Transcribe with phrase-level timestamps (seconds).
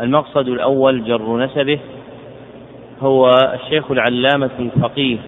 [0.00, 1.80] المقصد الأول جر نسبه
[3.00, 5.18] هو الشيخ العلامة الفقيه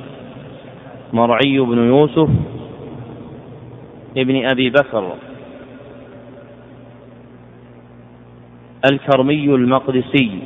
[1.13, 2.29] مرعي بن يوسف
[4.17, 5.15] ابن أبي بكر
[8.91, 10.39] الكرمي المقدسي.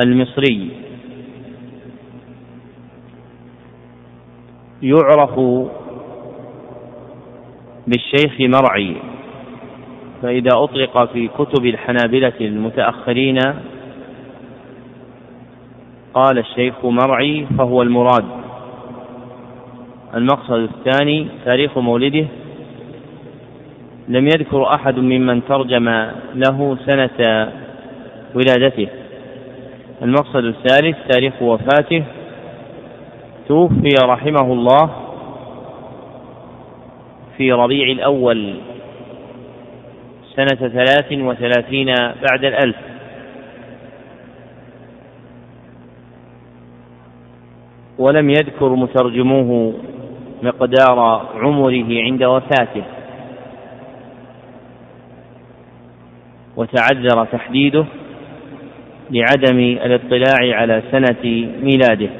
[0.00, 0.70] المصري.
[4.82, 5.38] يعرف
[7.86, 8.96] بالشيخ مرعي
[10.22, 13.38] فإذا أطلق في كتب الحنابلة المتأخرين
[16.14, 18.24] قال الشيخ مرعي فهو المراد.
[20.14, 22.26] المقصد الثاني تاريخ مولده.
[24.08, 25.88] لم يذكر أحد ممن ترجم
[26.34, 27.48] له سنة
[28.34, 28.88] ولادته.
[30.02, 32.04] المقصد الثالث تاريخ وفاته.
[33.48, 35.03] توفي رحمه الله
[37.36, 38.54] في ربيع الأول
[40.36, 42.76] سنة ثلاث وثلاثين بعد الألف.
[47.98, 49.74] ولم يذكر مترجموه
[50.42, 50.98] مقدار
[51.34, 52.84] عمره عند وفاته.
[56.56, 57.84] وتعذر تحديده
[59.10, 62.10] لعدم الاطلاع على سنة ميلاده.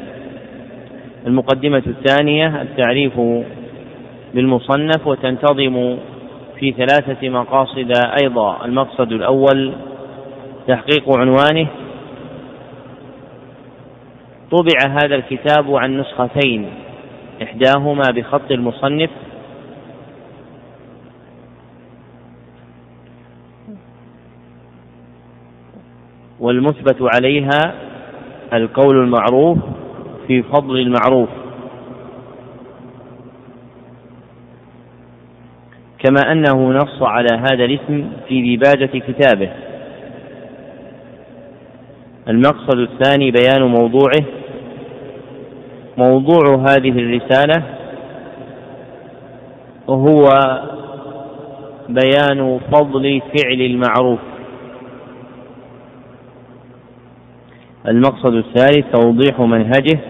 [1.26, 3.20] المقدمة الثانية التعريف
[4.34, 5.96] بالمصنف وتنتظم
[6.58, 8.64] في ثلاثة مقاصد أيضا.
[8.64, 9.72] المقصد الأول
[10.68, 11.66] تحقيق عنوانه.
[14.50, 16.68] طبع هذا الكتاب عن نسختين.
[17.42, 19.10] إحداهما بخط المصنف.
[26.40, 27.74] والمثبت عليها
[28.52, 29.58] القول المعروف
[30.26, 31.43] في فضل المعروف.
[36.04, 39.50] كما أنه نص على هذا الاسم في ديباجة كتابه.
[42.28, 44.24] المقصد الثاني بيان موضوعه.
[45.98, 47.62] موضوع هذه الرسالة
[49.88, 50.24] هو
[51.88, 54.20] بيان فضل فعل المعروف.
[57.88, 60.00] المقصد الثالث توضيح منهجه.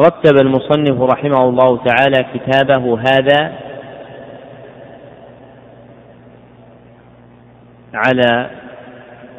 [0.00, 3.52] رتب المصنف رحمه الله تعالى كتابه هذا
[7.94, 8.50] على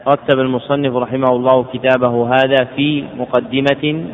[0.08, 4.06] رتب المصنف رحمه الله كتابه هذا في مقدمة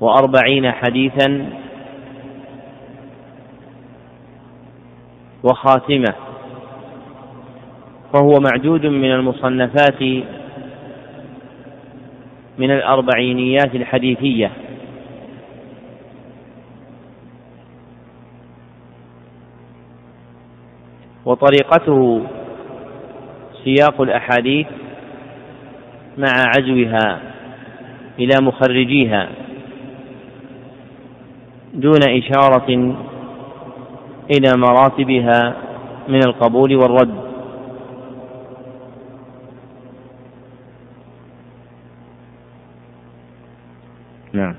[0.00, 1.46] وأربعين حديثا
[5.42, 6.14] وخاتمة
[8.12, 10.02] فهو معدود من المصنفات
[12.58, 14.50] من الأربعينيات الحديثية.
[21.24, 22.22] وطريقته
[23.64, 24.66] سياق الأحاديث
[26.18, 27.20] مع عزوها
[28.18, 29.28] إلى مخرجيها
[31.74, 32.96] دون إشارة
[34.30, 35.56] إلى مراتبها
[36.08, 37.32] من القبول والرد
[44.32, 44.54] نعم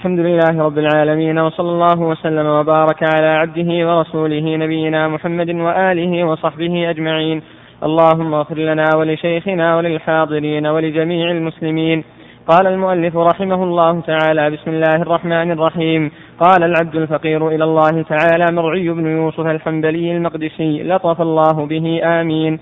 [0.00, 6.90] الحمد لله رب العالمين وصلى الله وسلم وبارك على عبده ورسوله نبينا محمد وآله وصحبه
[6.90, 7.42] أجمعين.
[7.82, 12.04] اللهم اغفر لنا ولشيخنا وللحاضرين ولجميع المسلمين.
[12.48, 16.10] قال المؤلف رحمه الله تعالى بسم الله الرحمن الرحيم.
[16.40, 22.60] قال العبد الفقير إلى الله تعالى مرعي بن يوسف الحنبلي المقدسي لطف الله به آمين.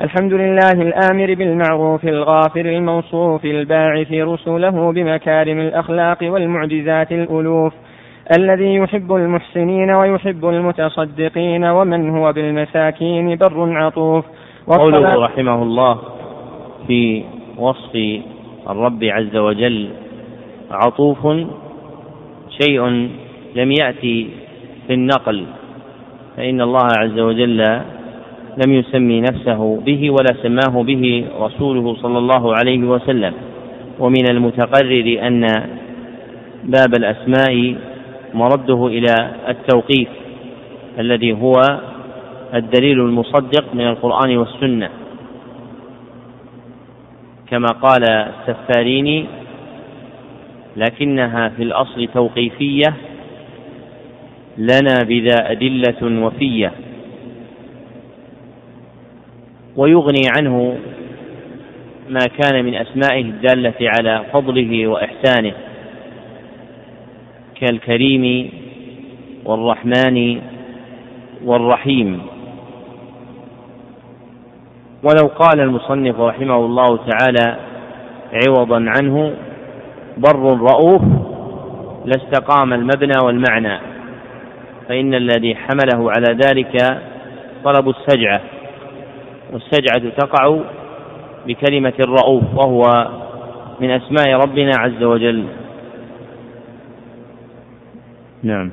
[0.00, 7.72] الحمد لله الآمر بالمعروف الغافر الموصوف الباعث رسله بمكارم الأخلاق والمعجزات الألوف
[8.38, 14.24] الذي يحب المحسنين ويحب المتصدقين ومن هو بالمساكين بر عطوف
[14.66, 15.98] قوله رحمه الله
[16.86, 17.24] في
[17.56, 18.22] وصف
[18.70, 19.88] الرب عز وجل
[20.70, 21.26] عطوف
[22.62, 22.82] شيء
[23.54, 24.28] لم يأتي
[24.86, 25.44] في النقل.
[26.36, 27.80] فإن الله عز وجل
[28.66, 33.32] لم يسمي نفسه به ولا سماه به رسوله صلى الله عليه وسلم.
[33.98, 35.46] ومن المتقرر أن
[36.64, 37.74] باب الأسماء
[38.34, 39.14] مرده إلى
[39.48, 40.08] التوقيف
[40.98, 41.54] الذي هو
[42.54, 44.88] الدليل المصدق من القرآن والسنة.
[47.50, 49.24] كما قال السفاريني
[50.76, 52.94] لكنها في الأصل توقيفية
[54.58, 56.72] لنا بذا أدلة وفية.
[59.78, 60.78] ويغني عنه
[62.08, 65.52] ما كان من أسمائه الدالة على فضله وإحسانه
[67.60, 68.50] كالكريم
[69.44, 70.40] والرحمن
[71.44, 72.20] والرحيم.
[75.02, 77.56] ولو قال المصنف رحمه الله تعالى
[78.32, 79.34] عوضا عنه
[80.16, 81.02] بر رؤوف
[82.04, 83.78] لاستقام المبنى والمعنى
[84.88, 87.00] فإن الذي حمله على ذلك
[87.64, 88.40] طلب السجعة.
[89.52, 90.58] والسجعة تقع
[91.46, 93.08] بكلمة الرؤوف وهو
[93.80, 95.44] من أسماء ربنا عز وجل.
[98.42, 98.70] نعم.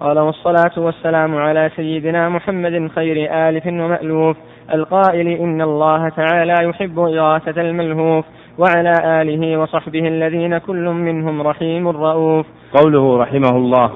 [0.00, 4.36] قال والصلاة والسلام على سيدنا محمد خير آلف ومألوف.
[4.74, 8.24] القائل إن الله تعالى يحب إغاثة الملهوف
[8.58, 12.46] وعلى آله وصحبه الذين كل منهم رحيم رؤوف.
[12.74, 13.90] قوله رحمه الله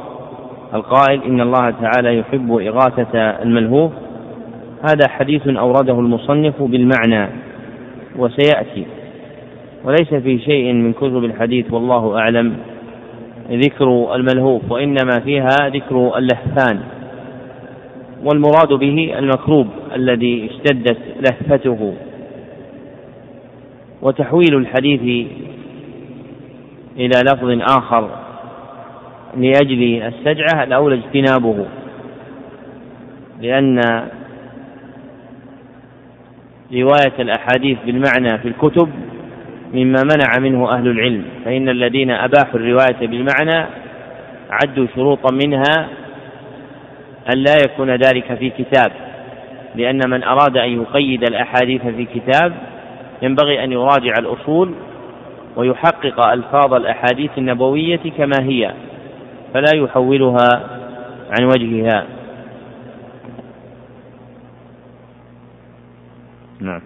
[0.74, 3.92] القائل إن الله تعالى يحب إغاثة الملهوف
[4.86, 7.28] هذا حديث أورده المصنف بالمعنى
[8.16, 8.86] وسيأتي.
[9.84, 12.56] وليس في شيء من كتب الحديث والله أعلم
[13.50, 16.80] ذكر الملهوف وإنما فيها ذكر اللهفان.
[18.24, 21.94] والمراد به المكروب الذي اشتدت لهفته.
[24.02, 25.26] وتحويل الحديث
[26.96, 28.10] إلى لفظ آخر
[29.36, 31.66] لأجل السجعة الأولى اجتنابه
[33.40, 33.80] لأن
[36.72, 38.90] رواية الأحاديث بالمعنى في الكتب
[39.74, 43.66] مما منع منه أهل العلم فإن الذين أباحوا الرواية بالمعنى
[44.50, 45.88] عدوا شروطا منها
[47.34, 48.92] أن لا يكون ذلك في كتاب
[49.74, 52.52] لأن من أراد أن يقيد الأحاديث في كتاب
[53.22, 54.74] ينبغي أن يراجع الأصول
[55.56, 58.72] ويحقق ألفاظ الأحاديث النبوية كما هي
[59.54, 60.60] فلا يحولها
[61.38, 62.04] عن وجهها.
[66.60, 66.80] نعم.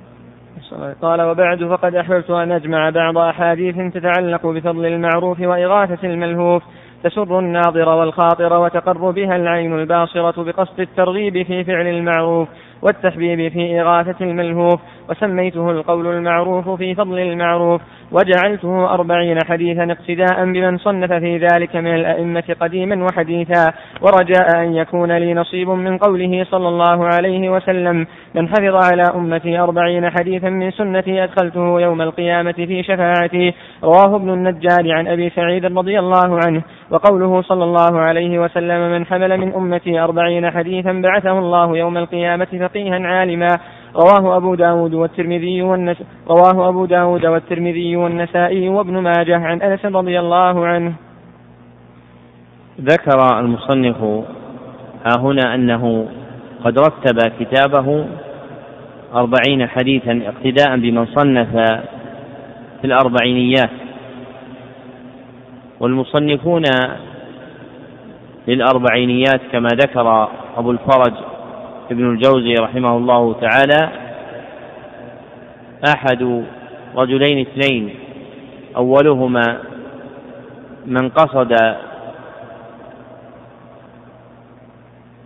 [1.03, 6.63] قال وبعد فقد أحببت أن أجمع بعض أحاديث تتعلق بفضل المعروف وإغاثة الملهوف
[7.05, 12.49] تسر الناظر والخاطر وتقر بها العين الباصرة بقصد الترغيب في فعل المعروف
[12.83, 17.81] والتحبيب في إغاثة الملهوف وسميته القول المعروف في فضل المعروف
[18.13, 23.73] وجعلته أربعين حديثا اقتداء بمن صنف في ذلك من الأئمة قديما وحديثا.
[24.01, 29.59] ورجاء أن يكون لي نصيب من قوله صلى الله عليه وسلم من حفظ على أمتي
[29.59, 33.55] أربعين حديثا من سنتي أدخلته يوم القيامة في شفاعتي.
[33.85, 39.07] رواه ابن النجار عن أبي سعيد رضي الله عنه وقوله صلى الله عليه وسلم من
[39.07, 43.49] حمل من أمتي أربعين حديثا بعثه الله يوم القيامة فقيها عالما.
[43.97, 45.97] رواه أبو داود والترمذي والنس
[46.29, 50.93] رواه أبو داود والترمذي والنسائي وابن ماجه عن أنس رضي الله عنه.
[52.81, 54.03] ذكر المصنف
[55.07, 56.09] ها هنا أنه
[56.65, 58.07] قد رتب كتابه
[59.15, 61.53] أربعين حديثا اقتداء بمن صنف
[62.81, 63.71] في الأربعينيات.
[65.81, 66.63] والمصنفون
[68.49, 71.13] للأربعينيات كما ذكر أبو الفرج
[71.91, 73.91] ابن الجوزي رحمه الله تعالى
[75.89, 76.45] أحد
[76.97, 77.95] رجلين اثنين
[78.77, 79.59] أولهما
[80.87, 81.57] من قصد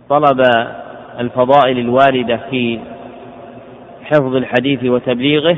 [0.09, 0.41] طلب
[1.19, 2.79] الفضائل الواردة في
[4.03, 5.57] حفظ الحديث وتبليغه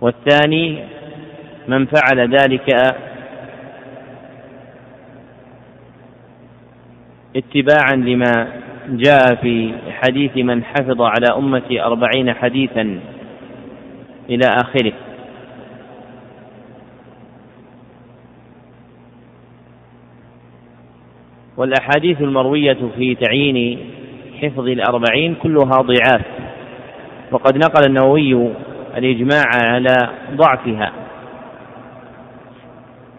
[0.00, 0.84] والثاني
[1.68, 2.96] من فعل ذلك
[7.36, 8.52] اتباعا لما
[8.88, 13.00] جاء في حديث من حفظ على أمتي أربعين حديثا
[14.30, 14.92] إلى آخره.
[21.56, 23.78] والأحاديث المروية في تعيين
[24.42, 26.22] حفظ الأربعين كلها ضعاف
[27.32, 28.52] وقد نقل النووي
[28.96, 29.96] الإجماع على
[30.34, 30.92] ضعفها.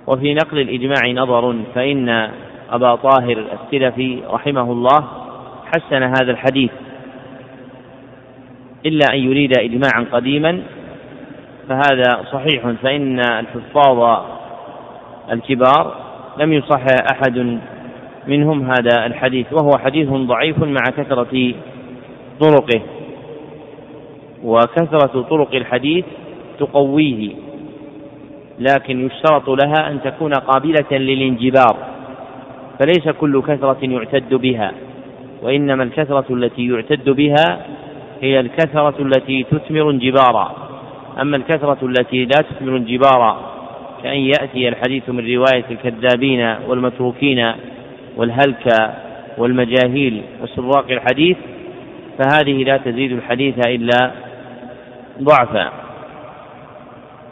[0.08, 2.30] وفي نقل الإجماع نظر فإن
[2.70, 5.08] أبا طاهر السلفي رحمه الله
[5.66, 6.72] حسن هذا الحديث.
[8.86, 10.62] إلا أن يريد إجماعا قديما
[11.70, 14.20] فهذا صحيح فإن الحفاظ
[15.32, 15.96] الكبار
[16.38, 17.60] لم يصح أحد
[18.28, 21.54] منهم هذا الحديث وهو حديث ضعيف مع كثرة
[22.40, 22.82] طرقه.
[24.44, 26.06] وكثرة طرق الحديث
[26.60, 27.32] تقويه
[28.60, 31.97] لكن يشترط لها أن تكون قابلة للانجبار.
[32.80, 34.72] فليس كل كثرة يعتد بها
[35.42, 37.66] وإنما الكثرة التي يعتد بها
[38.22, 40.56] هي الكثرة التي تثمر انجبارا.
[41.22, 43.38] أما الكثرة التي لا تثمر انجبارا
[44.04, 47.52] كأن يأتي الحديث من رواية الكذابين والمتروكين
[48.18, 48.94] والهلك
[49.38, 51.38] والمجاهيل وسراق الحديث
[52.18, 54.12] فهذه لا تزيد الحديث إلا
[55.22, 55.72] ضعفا.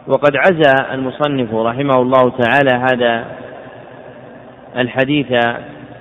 [0.08, 3.26] وقد عزى المصنف رحمه الله تعالى هذا
[4.78, 5.28] الحديث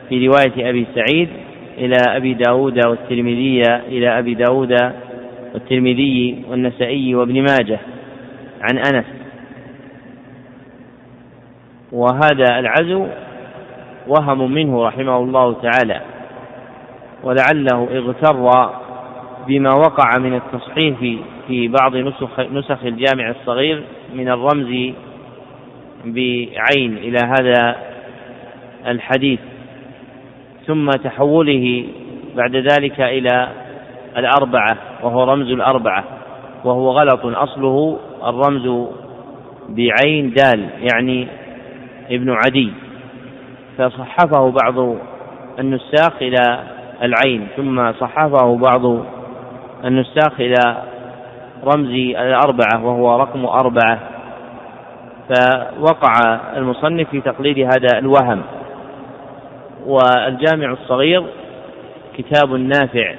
[0.09, 1.29] في رواية أبي سعيد
[1.79, 4.73] إلى أبي داود والترمذي إلى أبي داود
[5.55, 7.79] والترمذي والنسائي وابن ماجه
[8.61, 9.05] عن أنس.
[11.93, 13.07] وهذا العزو
[14.09, 16.01] وهم منه رحمه الله تعالى
[17.23, 18.71] ولعله اغتر
[19.47, 23.83] بما وقع من التصحيف في بعض نسخ, نسخ الجامع الصغير
[24.15, 24.95] من الرمز
[26.05, 27.77] بعين إلى هذا
[28.87, 29.41] الحديث
[30.67, 31.85] ثم تحوله
[32.37, 33.49] بعد ذلك إلى
[34.17, 36.05] الأربعة وهو رمز الأربعة
[36.65, 37.21] وهو غلط.
[37.25, 38.89] أصله الرمز
[39.69, 41.29] بعين دال يعني
[42.11, 42.73] ابن عدي.
[43.79, 44.97] فصحفه بعض
[45.59, 46.59] النساخ إلى
[47.03, 49.05] العين ثم صحفه بعض
[49.85, 50.77] النساخ إلى
[51.65, 53.99] رمز الأربعة وهو رقم أربعة.
[55.29, 56.13] فوقع
[56.57, 58.43] المصنف في تقليد هذا الوهم.
[59.87, 61.25] والجامع الصغير
[62.19, 63.15] كتاب نافع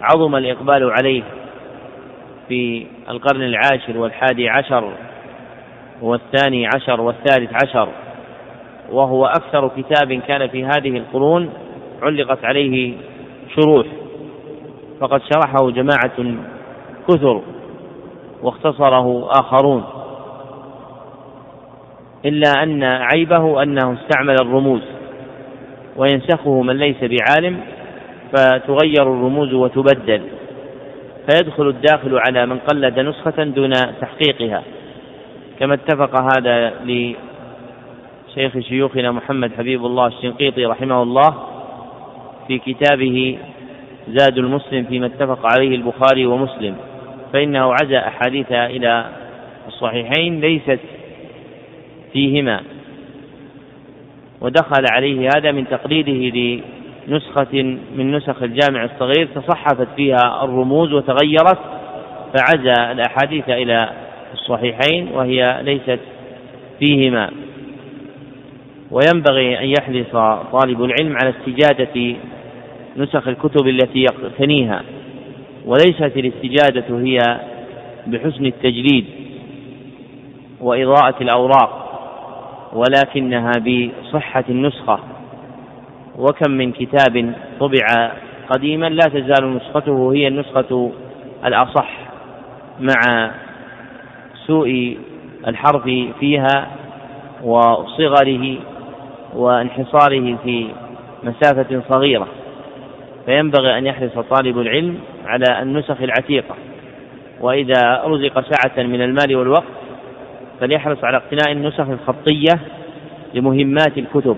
[0.00, 1.22] عظم الإقبال عليه
[2.48, 4.92] في القرن العاشر والحادي عشر
[6.02, 7.88] والثاني عشر والثالث عشر
[8.90, 11.50] وهو أكثر كتاب كان في هذه القرون
[12.02, 12.94] علقت عليه
[13.56, 13.86] شروح
[15.00, 16.36] فقد شرحه جماعة
[17.08, 17.42] كثر
[18.42, 19.84] واختصره آخرون.
[22.24, 24.82] إلا أن عيبه أنه استعمل الرموز.
[25.96, 27.60] وينسخه من ليس بعالم
[28.32, 30.22] فتغير الرموز وتبدل
[31.30, 34.62] فيدخل الداخل على من قلد نسخة دون تحقيقها.
[35.60, 41.34] كما اتفق هذا لشيخ شيوخنا محمد حبيب الله الشنقيطي رحمه الله
[42.48, 43.38] في كتابه
[44.08, 46.76] زاد المسلم فيما اتفق عليه البخاري ومسلم
[47.32, 49.04] فإنه عزى أحاديث إلى
[49.68, 50.80] الصحيحين ليست
[52.12, 52.60] فيهما.
[54.42, 56.62] ودخل عليه هذا من تقليده
[57.08, 57.62] لنسخة
[57.96, 61.58] من نسخ الجامع الصغير تصحفت فيها الرموز وتغيرت
[62.34, 63.88] فعزى الأحاديث إلى
[64.34, 66.00] الصحيحين وهي ليست
[66.78, 67.30] فيهما.
[68.90, 72.16] وينبغي أن يحرص طالب العلم على استجادة
[72.96, 74.82] نسخ الكتب التي يقتنيها
[75.66, 77.40] وليست الاستجادة هي
[78.06, 79.04] بحسن التجليد
[80.60, 81.81] وإضاءة الأوراق.
[82.72, 84.98] ولكنها بصحة النسخة.
[86.18, 88.12] وكم من كتاب طبع
[88.50, 90.92] قديما لا تزال نسخته هي النسخة
[91.44, 91.98] الأصح
[92.80, 93.30] مع
[94.46, 94.98] سوء
[95.46, 95.82] الحرف
[96.20, 96.68] فيها
[97.42, 98.56] وصغره
[99.34, 100.68] وانحصاره في
[101.22, 102.28] مسافة صغيرة.
[103.26, 106.54] فينبغي أن يحرص طالب العلم على النسخ العتيقة.
[107.40, 109.81] وإذا رزق سعة من المال والوقت
[110.62, 112.60] فليحرص على اقتناء النسخ الخطية
[113.34, 114.36] لمهمات الكتب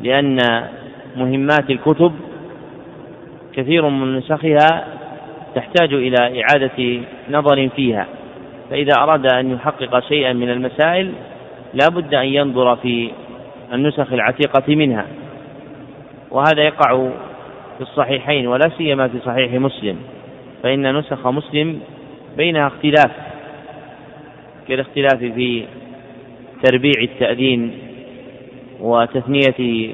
[0.00, 0.38] لأن
[1.16, 2.12] مهمات الكتب
[3.52, 4.84] كثير من نسخها
[5.54, 7.00] تحتاج إلى إعادة
[7.30, 8.06] نظر فيها
[8.70, 11.12] فإذا أراد أن يحقق شيئا من المسائل
[11.74, 13.10] لا بد أن ينظر في
[13.72, 15.06] النسخ العتيقة منها
[16.30, 17.08] وهذا يقع
[17.76, 19.96] في الصحيحين ولا سيما في صحيح مسلم
[20.62, 21.80] فإن نسخ مسلم
[22.36, 23.27] بينها اختلاف.
[24.68, 25.64] كالاختلاف في
[26.62, 27.72] تربيع التأذين
[28.80, 29.52] وتثنية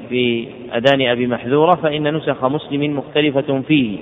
[0.09, 3.97] في أذان أبي محذورة فإن نسخ مسلم مختلفة فيه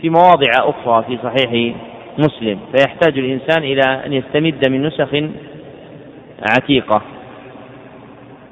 [0.00, 1.76] في مواضع أخرى في صحيح
[2.18, 5.08] مسلم فيحتاج الإنسان إلى أن يستمد من نسخ
[6.50, 7.02] عتيقة.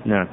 [0.05, 0.29] نعم.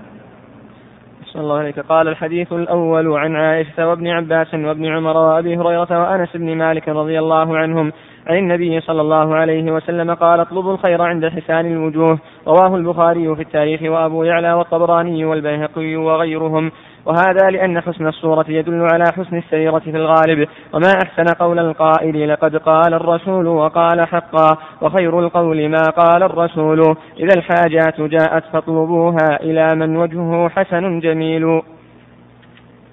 [1.25, 6.29] صلى الله عليك قال الحديث الأول عن عائشة وابن عباس وابن عمر وأبي هريرة وأنس
[6.35, 7.91] بن مالك رضي الله عنهم
[8.31, 12.19] عن النبي صلى الله عليه وسلم قال اطلبوا الخير عند حسان الوجوه.
[12.47, 16.71] رواه البخاري في التاريخ وأبو يعلى والطبراني والبيهقي وغيرهم.
[17.05, 20.47] وهذا لأن حسن الصورة يدل على حسن السيرة في الغالب.
[20.73, 27.33] وما أحسن قول القائل لقد قال الرسول وقال حقا وخير القول ما قال الرسول إذا
[27.37, 31.61] الحاجات جاءت فاطلبوها إلى من وجهه حسن جميل.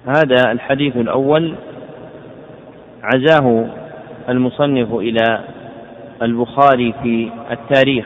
[0.05, 1.55] هذا الحديث الأول
[3.03, 3.65] عزاه
[4.29, 5.43] المصنف إلى
[6.21, 8.05] البخاري في التاريخ.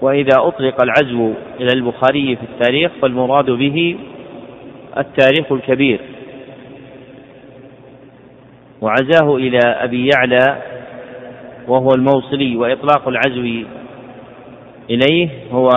[0.00, 3.98] وإذا أطلق العزو إلى البخاري في التاريخ فالمراد به
[4.98, 6.00] التاريخ الكبير.
[8.80, 10.62] وعزاه إلى أبي يعلى
[11.68, 13.64] وهو الموصلي وإطلاق العزو
[14.90, 15.68] إليه هو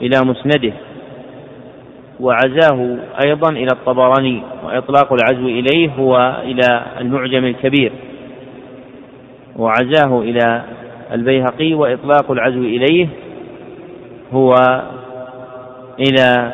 [0.00, 0.72] إلى مسنده.
[2.20, 7.92] وعزاه أيضا إلى الطبراني وإطلاق العزو إليه هو إلى المعجم الكبير.
[9.56, 10.62] وعزاه إلى
[11.12, 13.08] البيهقي وإطلاق العزو إليه
[14.32, 14.54] هو
[15.98, 16.52] إلى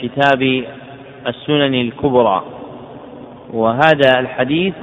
[0.00, 0.64] كتاب
[1.26, 2.42] السنن الكبرى.
[3.52, 4.74] وهذا الحديث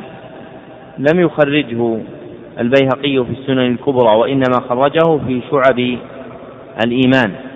[0.97, 1.99] لم يخرجه
[2.59, 5.97] البيهقي في السنن الكبرى وإنما خرجه في شعب
[6.85, 7.48] الإيمان.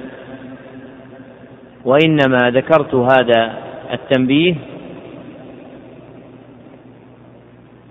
[1.86, 3.54] وإنما ذكرت هذا
[3.94, 4.56] التنبيه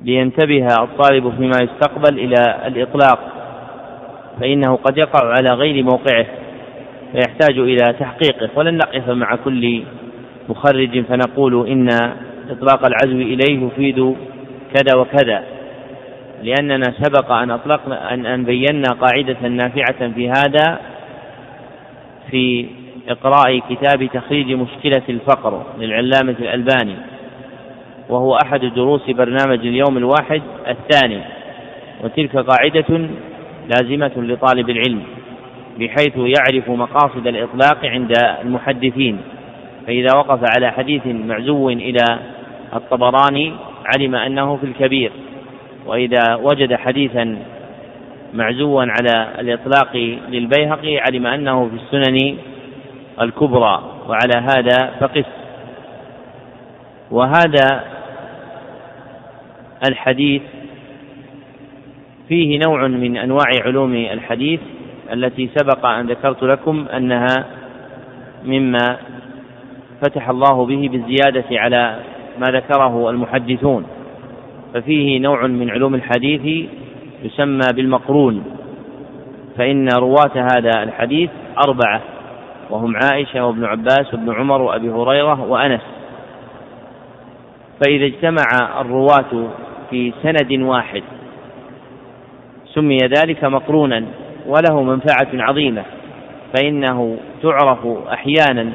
[0.02, 3.18] لينتبه الطالب فيما يستقبل إلى الإطلاق
[4.40, 6.26] فإنه قد يقع على غير موقعه
[7.12, 8.50] فيحتاج إلى تحقيقه.
[8.56, 9.82] ولن نقف مع كل
[10.48, 11.88] مخرج فنقول إن
[12.50, 14.16] إطلاق العزو إليه يفيد
[14.74, 15.42] كذا وكذا
[16.42, 20.78] لأننا سبق أن أطلقنا أن أن بينا قاعدة نافعة في هذا
[22.30, 22.66] في
[23.08, 26.94] إقراء كتاب تخريج مشكلة الفقر للعلامة الألباني
[28.08, 31.20] وهو أحد دروس برنامج اليوم الواحد الثاني
[32.04, 33.08] وتلك قاعدة
[33.68, 35.02] لازمة لطالب العلم
[35.78, 39.18] بحيث يعرف مقاصد الإطلاق عند المحدثين
[39.86, 42.18] فإذا وقف على حديث معزو إلى
[42.74, 43.52] الطبراني
[43.94, 45.12] علم أنه في الكبير
[45.86, 47.36] وإذا وجد حديثا
[48.34, 49.96] معزوا على الإطلاق
[50.28, 52.36] للبيهقي علم أنه في السنن
[53.22, 55.24] الكبرى وعلى هذا فقس
[57.10, 57.84] وهذا
[59.88, 60.42] الحديث
[62.28, 64.60] فيه نوع من أنواع علوم الحديث
[65.12, 67.44] التي سبق أن ذكرت لكم أنها
[68.44, 68.96] مما
[70.02, 71.96] فتح الله به بالزيادة على
[72.38, 73.86] ما ذكره المحدثون.
[74.74, 76.68] ففيه نوع من علوم الحديث
[77.22, 78.44] يسمى بالمقرون.
[79.58, 81.30] فإن رواة هذا الحديث
[81.68, 82.00] أربعة.
[82.72, 85.80] وهم عائشة وابن عباس وابن عمر وأبي هريرة وأنس.
[87.84, 89.48] فإذا اجتمع الرواة
[89.90, 91.02] في سند واحد
[92.74, 94.04] سمي ذلك مقرونا
[94.46, 95.82] وله منفعة عظيمة
[96.54, 98.72] فإنه تعرف أحيانا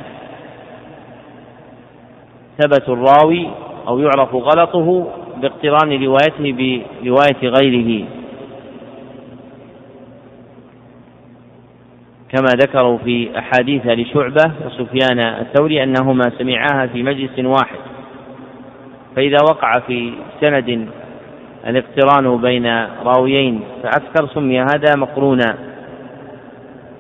[2.60, 3.50] ثبت الراوي
[3.88, 5.08] أو يعرف غلطه
[5.42, 6.54] باقتران روايته
[7.04, 8.06] برواية غيره.
[12.30, 17.78] كما ذكروا في أحاديث لشعبة وسفيان الثوري أنهما سمعاها في مجلس واحد.
[19.16, 20.88] فإذا وقع في سند
[21.68, 22.66] الاقتران بين
[23.06, 25.56] راويين فأكثر سمي هذا مقرونا.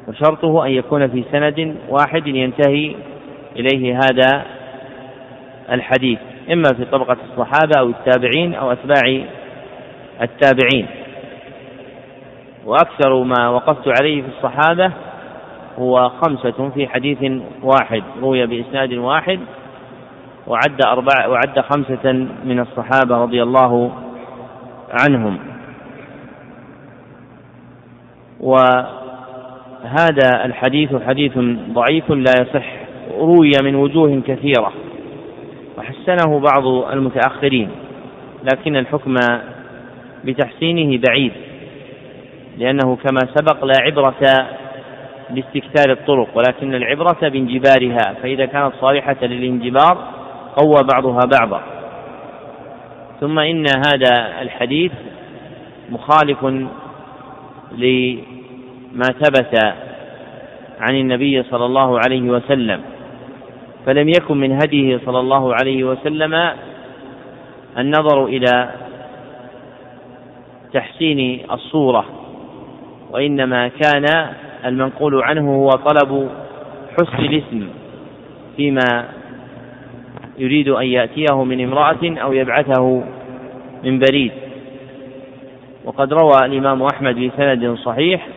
[0.07, 2.95] وشرطه أن يكون في سند واحد ينتهي
[3.55, 4.45] إليه هذا
[5.71, 6.19] الحديث
[6.51, 9.21] إما في طبقة الصحابة أو التابعين أو أتباع
[10.21, 10.87] التابعين.
[12.65, 14.91] وأكثر ما وقفت عليه في الصحابة
[15.79, 17.17] هو خمسة في حديث
[17.63, 19.39] واحد روي بإسناد واحد
[20.47, 22.13] وعد أربعة وعد خمسة
[22.45, 23.91] من الصحابة رضي الله
[25.01, 25.39] عنهم.
[28.39, 31.37] وهذا الحديث حديث
[31.73, 32.65] ضعيف لا يصح
[33.19, 34.73] روي من وجوه كثيرة
[35.77, 37.69] وحسنه بعض المتأخرين
[38.43, 39.15] لكن الحكم
[40.25, 41.31] بتحسينه بعيد
[42.57, 44.15] لأنه كما سبق لا عبرة
[45.29, 49.97] باستكثار الطرق ولكن العبرة بانجبارها فإذا كانت صالحة للانجبار
[50.55, 51.61] قوى بعضها بعضا.
[53.19, 54.91] ثم إن هذا الحديث
[55.89, 56.43] مخالف
[57.71, 59.73] لما ثبت
[60.79, 62.81] عن النبي صلى الله عليه وسلم.
[63.85, 66.51] فلم يكن من هديه صلى الله عليه وسلم
[67.77, 68.69] النظر إلى
[70.73, 72.05] تحسين الصورة
[73.11, 74.05] وإنما كان
[74.67, 76.29] المنقول عنه هو طلب
[76.93, 77.67] حسن الاسم
[78.57, 79.05] فيما
[80.37, 83.03] يريد أن يأتيه من امرأة أو يبعثه
[83.83, 84.31] من بريد.
[85.85, 88.27] وقد روى الإمام أحمد بسند صحيح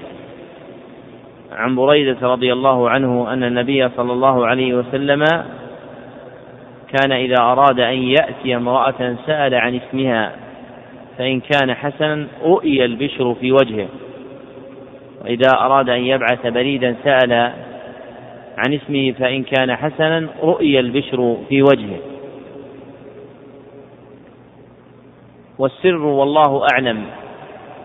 [1.52, 5.24] عن بريدة رضي الله عنه أن النبي صلى الله عليه وسلم
[6.92, 10.32] كان إذا أراد أن يأتي امرأة سأل عن اسمها
[11.18, 13.88] فإن كان حسنا رؤي البشر في وجهه.
[15.20, 17.32] وإذا أراد أن يبعث بريدا سأل
[18.58, 21.98] عن اسمه فإن كان حسنا رؤي البشر في وجهه.
[25.58, 27.04] والسر والله أعلم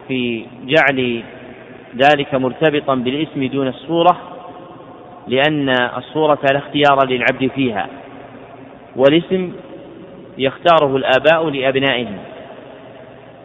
[0.07, 1.23] في جعل
[1.95, 4.17] ذلك مرتبطا بالاسم دون الصورة
[5.27, 7.87] لأن الصورة لا اختيار للعبد فيها
[8.95, 9.51] والاسم
[10.37, 12.17] يختاره الآباء لأبنائهم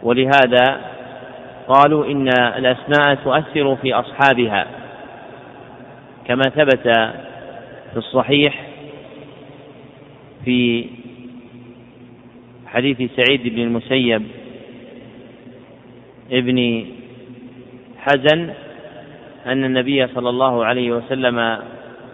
[0.03, 0.81] ولهذا
[1.71, 4.67] قالوا إن الأسماء تؤثر في أصحابها.
[6.27, 6.87] كما ثبت
[7.91, 8.67] في الصحيح
[10.45, 10.85] في
[12.67, 14.23] حديث سعيد بن المسيب
[16.31, 16.85] ابن
[17.97, 18.53] حزن
[19.45, 21.57] أن النبي صلى الله عليه وسلم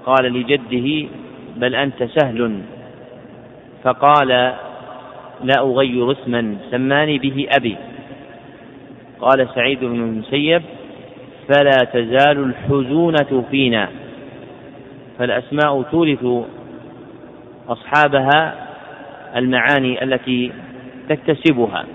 [0.05, 1.09] قال لجده
[1.55, 2.61] بل أنت سهل.
[3.83, 4.27] فقال
[5.43, 7.75] لا أغير اسما سماني به أبي.
[9.21, 10.61] قال سعيد بن المسيب
[11.47, 13.89] فلا تزال الحزونة فينا.
[15.19, 16.25] فالأسماء تورث
[17.69, 18.67] أصحابها
[19.35, 20.51] المعاني التي
[21.09, 21.85] تكتسبها.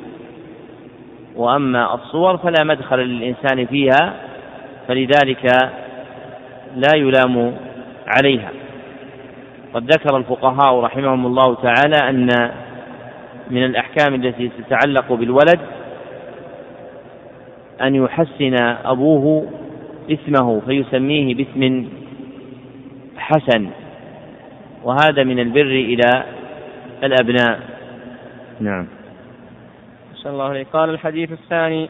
[1.36, 4.14] وأما الصور فلا مدخل للإنسان فيها
[4.88, 5.44] فلذلك
[6.76, 7.54] لا يلام
[8.06, 8.50] عليها.
[9.74, 12.50] قد ذكر الفقهاء رحمهم الله تعالى أن
[13.50, 15.60] من الأحكام التي تتعلق بالولد
[17.80, 18.54] أن يحسن
[18.84, 19.46] أبوه
[20.10, 21.88] اسمه فيسميه باسم
[23.16, 23.68] حسن.
[24.84, 26.24] وهذا من البر إلى
[27.04, 27.60] الأبناء.
[28.60, 28.86] نعم.
[30.14, 31.88] صلى الله عليه قال الحديث الثاني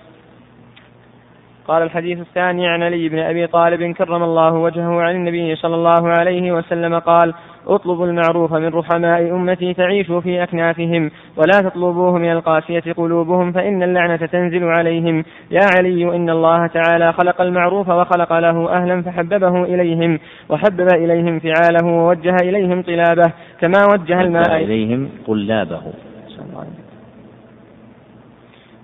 [1.68, 6.08] قال الحديث الثاني عن علي بن أبي طالب كرم الله وجهه عن النبي صلى الله
[6.08, 7.34] عليه وسلم قال
[7.66, 14.16] اطلبوا المعروف من رحماء أمتي تعيشوا في أكنافهم ولا تطلبوه من القاسية قلوبهم فإن اللعنة
[14.16, 15.24] تنزل عليهم.
[15.50, 21.86] يا علي إن الله تعالى خلق المعروف وخلق له أهلا فحببه إليهم وحبب إليهم فعاله
[21.86, 25.82] ووجه إليهم طلابه كما وجه الماء إليهم طلابه.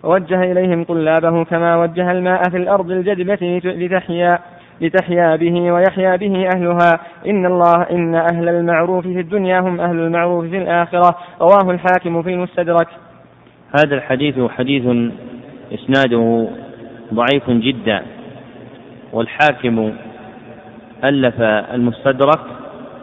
[0.04, 4.38] ووجه إليهم طلابه كما وجه الماء في الأرض الجدبة لتحيا.
[4.80, 7.00] لتحيا به ويحيا به أهلها.
[7.26, 11.16] إن الله إن أهل المعروف في الدنيا هم أهل المعروف في الآخرة.
[11.40, 12.88] رواه الحاكم في المستدرك.
[13.76, 15.12] هذا الحديث حديث
[15.74, 16.48] إسناده
[17.14, 18.02] ضعيف جدا.
[19.12, 19.92] والحاكم
[21.04, 21.40] ألف
[21.74, 22.40] المستدرك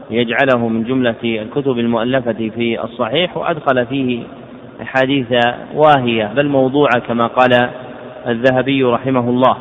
[0.09, 4.23] يجعله من جملة الكتب المؤلفة في الصحيح وأدخل فيه
[4.81, 5.27] أحاديث
[5.73, 6.31] واهية.
[6.35, 7.69] بل موضوعة كما قال
[8.27, 9.57] الذهبي رحمه الله.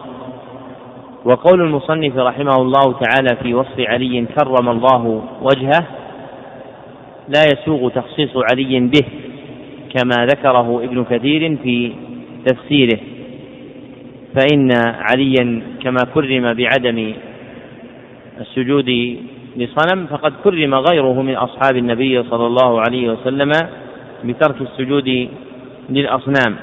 [1.24, 5.86] وقول المصنف رحمه الله تعالى في وصف علي كرم الله وجهه
[7.28, 9.06] لا يسوغ تخصيص علي به
[9.94, 11.92] كما ذكره ابن كثير في
[12.46, 12.98] تفسيره.
[14.34, 14.68] فإن
[15.10, 17.12] عليا كما كرم بعدم
[18.40, 19.18] السجود
[19.56, 23.52] لصنم فقد كرم غيره من أصحاب النبي صلى الله عليه وسلم
[24.24, 25.28] بترك السجود
[25.90, 26.56] للأصنام.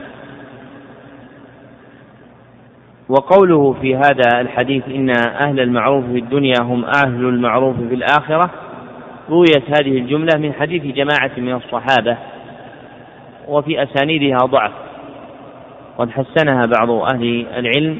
[3.11, 8.49] وقوله في هذا الحديث إن أهل المعروف في الدنيا هم أهل المعروف في الآخرة
[9.29, 12.17] رويت هذه الجملة من حديث جماعة من الصحابة
[13.47, 14.71] وفي أسانيدها ضعف
[15.97, 17.97] قد حسنها بعض أهل العلم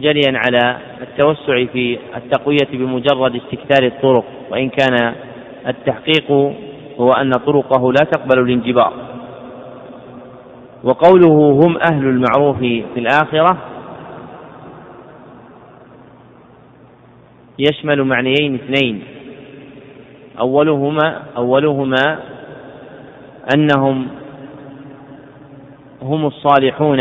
[0.00, 5.14] جريا على التوسع في التقوية بمجرد استكثار الطرق وإن كان
[5.66, 6.30] التحقيق
[7.00, 8.92] هو أن طرقه لا تقبل الانجبار.
[10.84, 13.71] وقوله هم أهل المعروف في الآخرة
[17.58, 19.02] يشمل معنيين اثنين.
[20.40, 22.18] أولهما أولهما
[23.54, 24.08] أنهم
[26.02, 26.98] هم الصالحون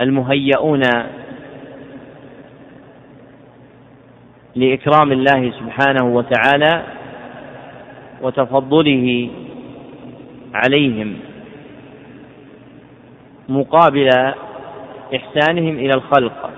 [0.00, 0.80] المهيئون
[4.54, 6.82] لإكرام الله سبحانه وتعالى
[8.22, 9.30] وتفضله
[10.54, 11.16] عليهم
[13.48, 14.08] مقابل
[15.14, 16.50] إحسانهم إلى الخلق.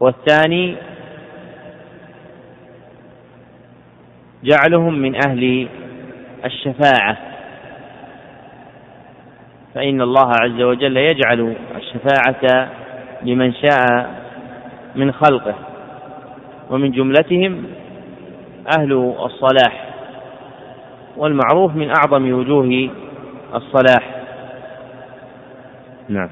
[0.00, 0.76] والثاني
[4.44, 5.68] جعلهم من أهل
[6.44, 7.16] الشفاعة.
[9.74, 12.68] فإن الله عز وجل يجعل الشفاعة
[13.22, 14.10] لمن شاء
[14.96, 15.54] من خلقه
[16.70, 17.64] ومن جملتهم
[18.78, 18.92] أهل
[19.24, 19.88] الصلاح
[21.16, 22.90] والمعروف من أعظم وجوه
[23.54, 24.14] الصلاح.
[26.08, 26.30] نعم.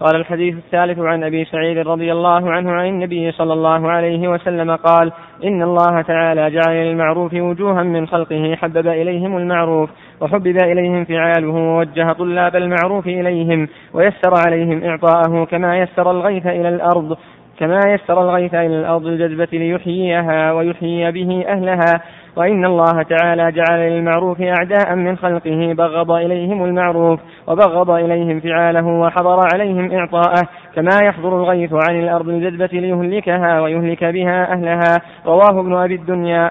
[0.00, 4.76] قال الحديث الثالث عن أبي سعيد رضي الله عنه عن النبي صلى الله عليه وسلم
[4.76, 5.12] قال
[5.44, 12.12] إن الله تعالى جعل للمعروف وجوها من خلقه حبب إليهم المعروف وحبب إليهم فعاله ووجه
[12.12, 17.16] طلاب المعروف إليهم ويسر عليهم إعطاءه كما يسر الغيث إلى الأرض
[17.58, 22.02] كما يسر الغيث إلى الأرض الجذبة ليحييها ويحيي به أهلها
[22.36, 29.46] وإن الله تعالى جعل للمعروف أعداء من خلقه بغض إليهم المعروف وبغض إليهم فعاله وحضر
[29.54, 35.94] عليهم إعطاءه كما يحضر الغيث عن الأرض الجذبة ليهلكها ويهلك بها أهلها رواه ابن أبي
[35.94, 36.50] الدنيا.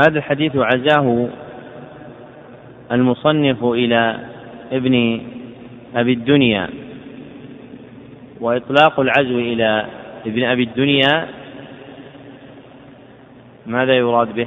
[0.00, 1.28] هذا الحديث عزاه
[2.92, 4.16] المصنف إلى
[4.72, 5.20] ابن
[5.96, 6.87] أبي الدنيا.
[8.40, 9.86] وإطلاق العزو إلى
[10.26, 11.28] ابن أبي الدنيا
[13.66, 14.46] ماذا يراد به؟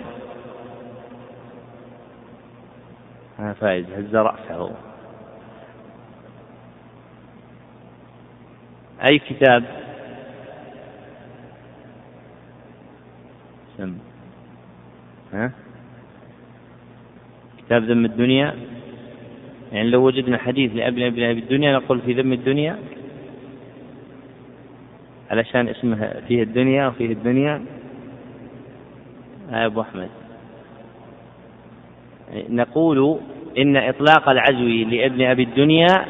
[3.40, 4.72] ها فائز هز رأسه
[9.10, 9.64] أي كتاب؟
[13.78, 13.98] سم.
[15.34, 15.52] ها؟
[17.58, 18.56] كتاب ذم الدنيا؟
[19.72, 22.80] يعني لو وجدنا حديث لأبن أبي الدنيا نقول في ذم الدنيا؟
[25.32, 27.62] علشان اسمه فيه الدنيا وفيه الدنيا.
[29.52, 30.10] يا أبو أحمد.
[32.50, 33.18] نقول
[33.58, 36.06] إن إطلاق العزو لابن أبي الدنيا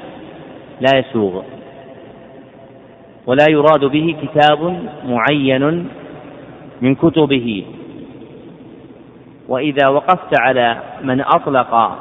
[0.81, 1.43] لا يسوغ
[3.25, 5.87] ولا يراد به كتاب معين
[6.81, 7.65] من كتبه.
[9.47, 11.99] وإذا وقفت على من أطلق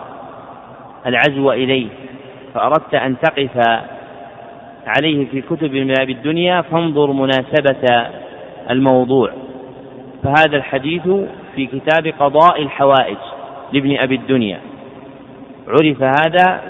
[1.06, 1.88] العزو إليه
[2.54, 3.56] فأردت أن تقف
[4.86, 8.06] عليه في كتب من أبي الدنيا فانظر مناسبة
[8.70, 9.30] الموضوع.
[10.22, 11.02] فهذا الحديث
[11.56, 13.16] في كتاب قضاء الحوائج
[13.72, 14.60] لابن أبي الدنيا.
[15.68, 16.60] عرف هذا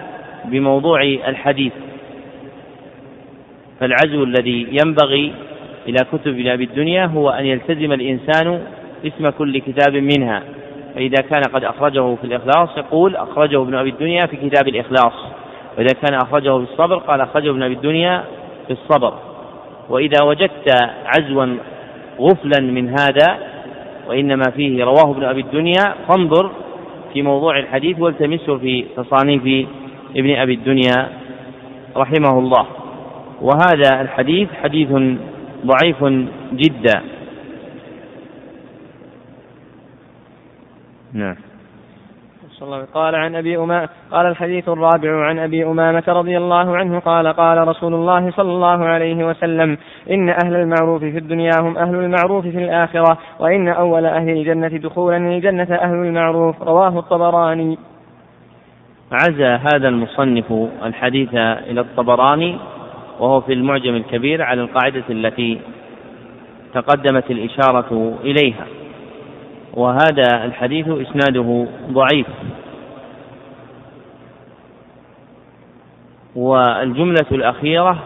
[0.45, 1.73] بموضوع الحديث.
[3.81, 5.33] فالعزو الذي ينبغي
[5.89, 8.61] إلى كتب ابن أبي الدنيا هو أن يلتزم الإنسان
[9.07, 10.43] اسم كل كتاب منها.
[10.95, 15.13] فإذا كان قد أخرجه في الإخلاص يقول أخرجه ابن أبي الدنيا في كتاب الإخلاص.
[15.81, 18.25] وإذا كان أخرجه في الصبر قال أخرجه ابن أبي الدنيا
[18.67, 19.15] في الصبر.
[19.89, 20.69] وإذا وجدت
[21.05, 21.57] عزوا
[22.21, 23.39] غفلا من هذا
[24.09, 26.51] وإنما فيه رواه ابن أبي الدنيا فانظر
[27.13, 29.67] في موضوع الحديث والتمسه في تصانيف
[30.17, 31.09] ابن أبي الدنيا
[31.97, 32.67] رحمه الله.
[33.41, 34.89] وهذا الحديث حديث
[35.67, 36.05] ضعيف
[36.53, 37.03] جدا.
[41.13, 41.37] نعم.
[42.95, 47.69] قال عن أبي أمامة قال الحديث الرابع عن أبي أمامة رضي الله عنه قال قال
[47.69, 49.79] رسول الله صلى الله عليه وسلم
[50.11, 55.17] إن أهل المعروف في الدنيا هم أهل المعروف في الآخرة وإن أول أهل الجنة دخولا
[55.17, 57.79] الجنة أهل المعروف رواه الطبراني.
[59.13, 60.53] عزى هذا المصنف
[60.85, 62.59] الحديث إلى الطبراني
[63.21, 65.61] وهو في المعجم الكبير على القاعدة التي
[66.75, 68.80] تقدمت الإشارة إليها.
[69.75, 72.27] وهذا الحديث إسناده ضعيف.
[76.37, 77.99] والجملة الأخيرة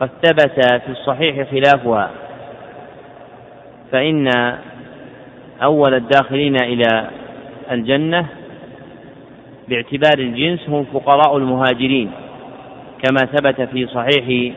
[0.00, 2.10] قد ثبت في الصحيح خلافها
[3.92, 4.28] فإن
[5.62, 7.10] أول الداخلين إلى
[7.70, 8.26] الجنة
[9.68, 12.10] باعتبار الجنس هم فقراء المهاجرين
[13.02, 14.54] كما ثبت في صحيح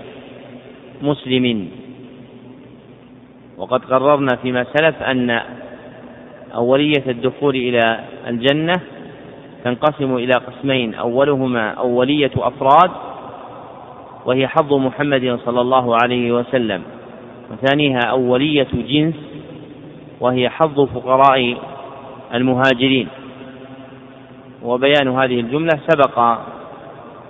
[1.01, 1.69] مسلم.
[3.57, 5.41] وقد قررنا فيما سلف أن
[6.55, 8.73] أولية الدخول إلى الجنة
[9.63, 12.91] تنقسم إلى قسمين أولهما أولية أفراد
[14.25, 16.83] وهي حظ محمد صلى الله عليه وسلم
[17.51, 19.15] وثانيها أولية جنس
[20.19, 21.57] وهي حظ فقراء
[22.33, 23.07] المهاجرين.
[24.63, 26.37] وبيان هذه الجملة سبق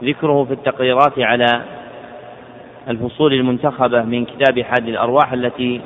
[0.03, 1.61] ذكره في التقريرات على
[2.89, 5.81] الفصول المنتخبة من كتاب حاد الأرواح التي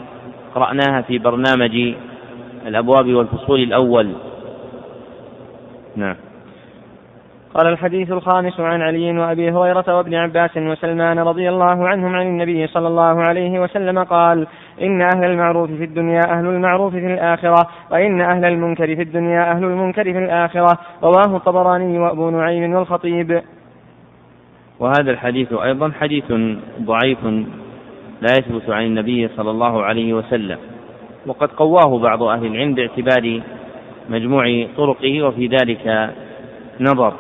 [0.56, 1.96] قرأناها في برنامج
[2.68, 4.14] الأبواب والفصول الأول.
[5.96, 6.16] نعم.
[7.54, 12.68] قال الحديث الخامس عن علي وأبي هريرة وابن عباس وسلمان رضي الله عنهم عن النبي
[12.68, 14.48] صلى الله عليه وسلم قال
[14.82, 19.64] إن أهل المعروف في الدنيا أهل المعروف في الآخرة وإن أهل المنكر في الدنيا أهل
[19.64, 20.78] المنكر في الآخرة.
[21.04, 23.42] رواه الطبراني وأبو نعيم والخطيب.
[24.80, 26.34] وهذا الحديث أيضا حديث
[26.82, 27.20] ضعيف
[28.22, 30.58] لا يثبت عن النبي صلى الله عليه وسلم.
[31.26, 33.42] وقد قواه بعض أهل العلم باعتبار
[34.10, 36.14] مجموع طرقه وفي ذلك
[36.80, 37.14] نظر.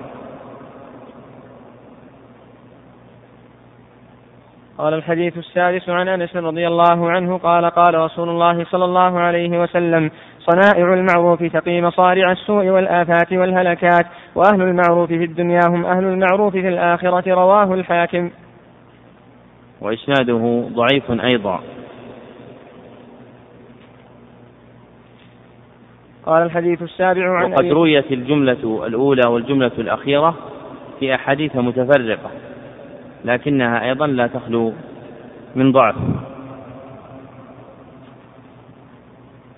[4.77, 9.61] قال الحديث السادس عن أنس رضي الله عنه قال قال رسول الله صلى الله عليه
[9.61, 16.53] وسلم صنائع المعروف تقي مصارع السوء والآفات والهلكات وأهل المعروف في الدنيا هم أهل المعروف
[16.53, 18.29] في الآخرة رواه الحاكم.
[19.81, 21.59] وإسناده ضعيف أيضا.
[26.25, 30.35] قال الحديث السابع عن وقد رويت الجملة الأولى والجملة الأخيرة
[30.99, 32.29] في أحاديث متفرقة
[33.25, 34.73] لكنها أيضا لا تخلو
[35.55, 35.95] من ضعف.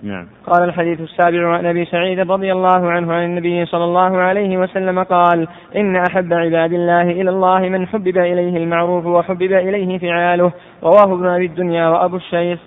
[0.02, 0.26] نعم.
[0.46, 5.02] قال الحديث السابع عن أبي سعيد رضي الله عنه عن النبي صلى الله عليه وسلم
[5.02, 10.52] قال إن أحب عباد الله إلى الله من حبب إليه المعروف وحبب إليه فعاله.
[10.82, 12.58] رواه ابن أبي الدنيا وأبو الشيخ.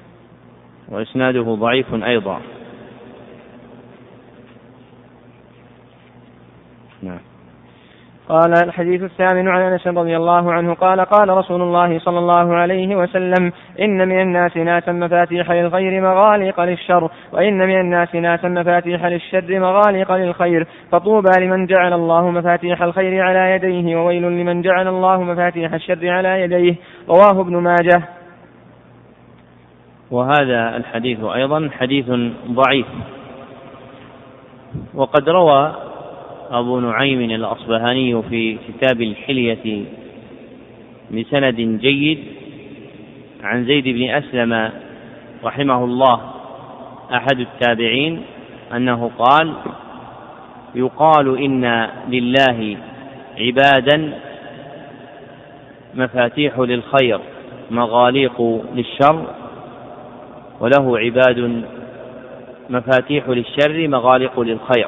[0.89, 2.41] وإسناده ضعيف أيضا
[7.04, 7.19] نعم
[8.29, 12.95] قال الحديث الثامن عن أنس رضي الله عنه قال قال رسول الله صلى الله عليه
[12.95, 19.59] وسلم إن من الناس ناسا مفاتيح للخير مغاليق للشر وإن من الناس ناسا مفاتيح للشر
[19.59, 20.67] مغاليق للخير.
[20.91, 26.41] فطوبى لمن جعل الله مفاتيح الخير على يديه وويل لمن جعل الله مفاتيح الشر على
[26.41, 26.75] يديه.
[27.09, 28.01] رواه ابن ماجه.
[30.11, 32.05] وهذا الحديث أيضا حديث
[32.51, 32.88] ضعيف.
[34.95, 35.75] وقد روى
[36.51, 39.84] أبو نعيم الأصبهاني في كتاب الحلية
[41.12, 42.19] بسند جيد
[43.43, 44.71] عن زيد بن أسلم
[45.43, 46.21] رحمه الله
[47.13, 48.21] أحد التابعين
[48.75, 49.53] أنه قال
[50.75, 52.77] يقال إن لله
[53.39, 54.13] عبادا
[55.95, 57.19] مفاتيح للخير
[57.71, 59.25] مغاليق للشر
[60.60, 61.63] وله عباد
[62.69, 64.88] مفاتيح للشر مغالق للخير.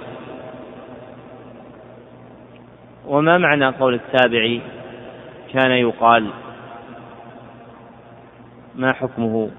[3.08, 4.62] وما معنى قول التابعي
[5.54, 6.30] كان يقال
[8.76, 9.50] ما حكمه؟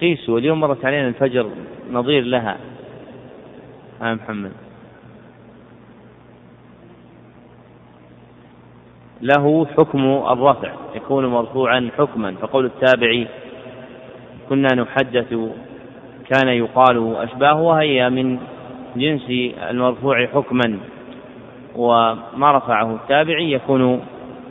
[0.00, 1.50] قيسوا اليوم مرت علينا الفجر
[1.92, 2.56] نظير لها.
[4.02, 4.52] يا محمد.
[9.20, 13.28] له حكم الرفع يكون مرفوعا حكما فقول التابعي
[14.48, 15.34] كنا نحدث
[16.30, 18.38] كان يقال أشباه وهي من
[18.96, 20.78] جنس المرفوع حكما
[21.76, 24.04] وما رفعه التابعي يكون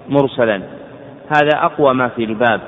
[0.09, 0.61] مرسلا.
[1.35, 2.61] هذا أقوى ما في الباب.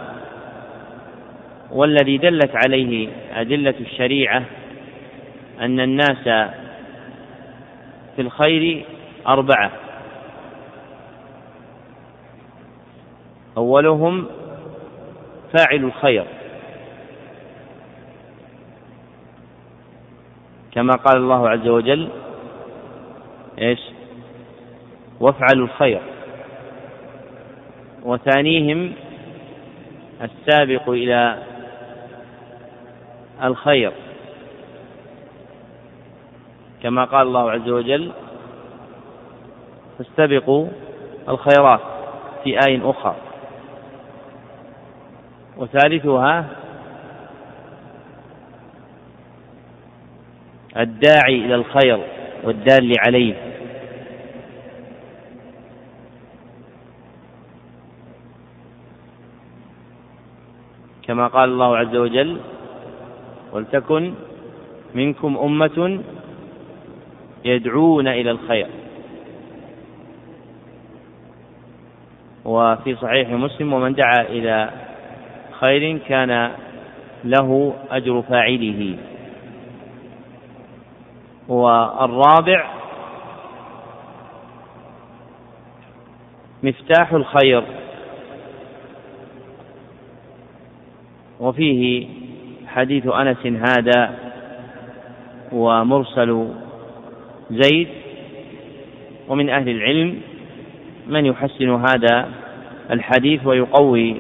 [1.72, 4.44] والذي دلت عليه أدلة الشريعة
[5.62, 6.24] أن الناس
[8.16, 8.86] في الخير
[9.28, 9.72] أربعة.
[13.58, 14.26] أولهم
[15.54, 16.26] فاعل الخير.
[20.80, 22.10] كما قال الله عز وجل
[23.62, 23.80] إيش؟
[25.20, 26.02] وافعلوا الخير.
[28.04, 28.94] وثانيهم
[30.22, 31.44] السابق إلى
[33.44, 33.92] الخير.
[36.84, 38.12] كما قال الله عز وجل
[39.98, 40.68] فاستبقوا
[41.30, 41.82] الخيرات
[42.44, 43.16] في آي أخرى
[45.58, 46.46] وثالثها
[50.78, 52.00] الداعي إلى الخير
[52.44, 53.36] والدال عليه.
[61.04, 62.38] كما قال الله عز وجل
[63.52, 64.14] ولتكن
[64.96, 66.00] منكم أمة
[67.46, 68.68] يدعون إلى الخير.
[72.46, 74.70] وفي صحيح مسلم ومن دعا إلى
[75.60, 76.52] خير كان
[77.24, 78.98] له أجر فاعله.
[81.50, 82.70] والرابع
[86.64, 87.64] مفتاح الخير
[91.40, 92.08] وفيه
[92.68, 94.16] حديث أنس هذا
[95.52, 96.48] ومرسل
[97.52, 97.88] زيد
[99.30, 100.22] ومن أهل العلم
[101.08, 102.30] من يحسن هذا
[102.92, 104.16] الحديث ويقوي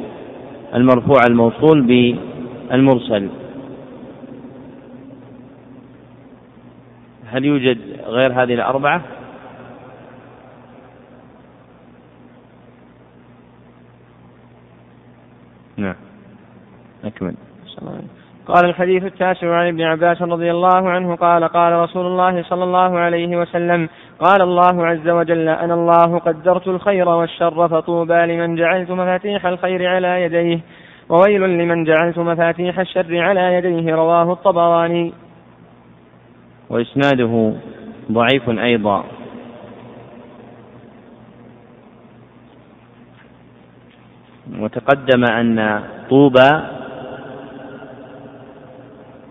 [0.76, 3.30] المرفوع الموصول بالمرسل
[7.32, 9.02] هل يوجد غير هذه الأربعة؟
[15.78, 15.96] نعم.
[17.06, 17.36] أكمل.
[18.48, 23.00] قال الحديث التاسع عن ابن عباس رضي الله عنه قال قال رسول الله صلى الله
[23.00, 23.90] عليه وسلم
[24.20, 30.22] قال الله عز وجل أنا الله قدرت الخير والشر فطوبى لمن جعلت مفاتيح الخير على
[30.24, 30.60] يديه
[31.10, 35.14] وويل لمن جعلت مفاتيح الشر على يديه رواه الطبراني.
[36.70, 37.54] وإسناده
[38.12, 39.06] ضعيف أيضا.
[44.60, 46.50] وتقدم أن طوبى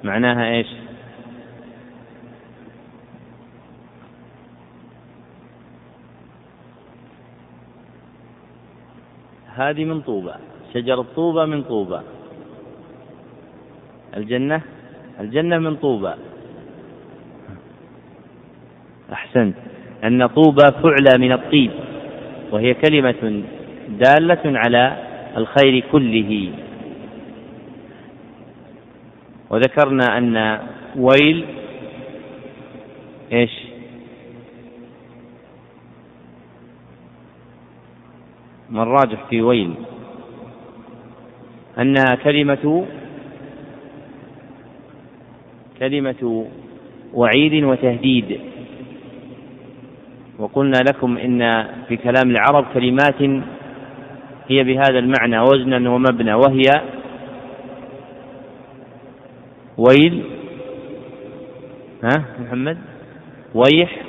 [0.05, 0.67] معناها إيش؟
[9.59, 10.33] هذه من طوبى
[10.75, 12.01] شجر الطوبى من طوبى
[14.17, 14.63] الجنة
[15.21, 16.15] الجنة من طوبى
[19.13, 19.55] أحسنت.
[20.05, 21.71] أن طوبى فعلى من الطيب
[22.51, 23.43] وهي كلمة
[23.89, 24.97] دالة على
[25.37, 26.53] الخير كله.
[29.51, 30.59] وذكرنا أن
[30.97, 31.45] ويل
[33.33, 33.51] إيش؟
[38.71, 39.75] ما الراجح في ويل؟
[41.79, 42.87] أنها كلمة
[45.79, 46.47] كلمة
[47.15, 48.41] وعيد وتهديد.
[50.39, 53.23] وقلنا لكم إن في كلام العرب كلمات
[54.49, 56.71] هي بهذا المعنى وزنا ومبنى وهي
[59.79, 60.25] ويل
[62.05, 62.79] ها محمد؟
[63.55, 64.03] ويح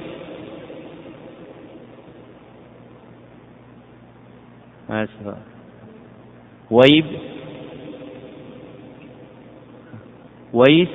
[6.71, 7.05] ويب
[10.53, 10.89] ويس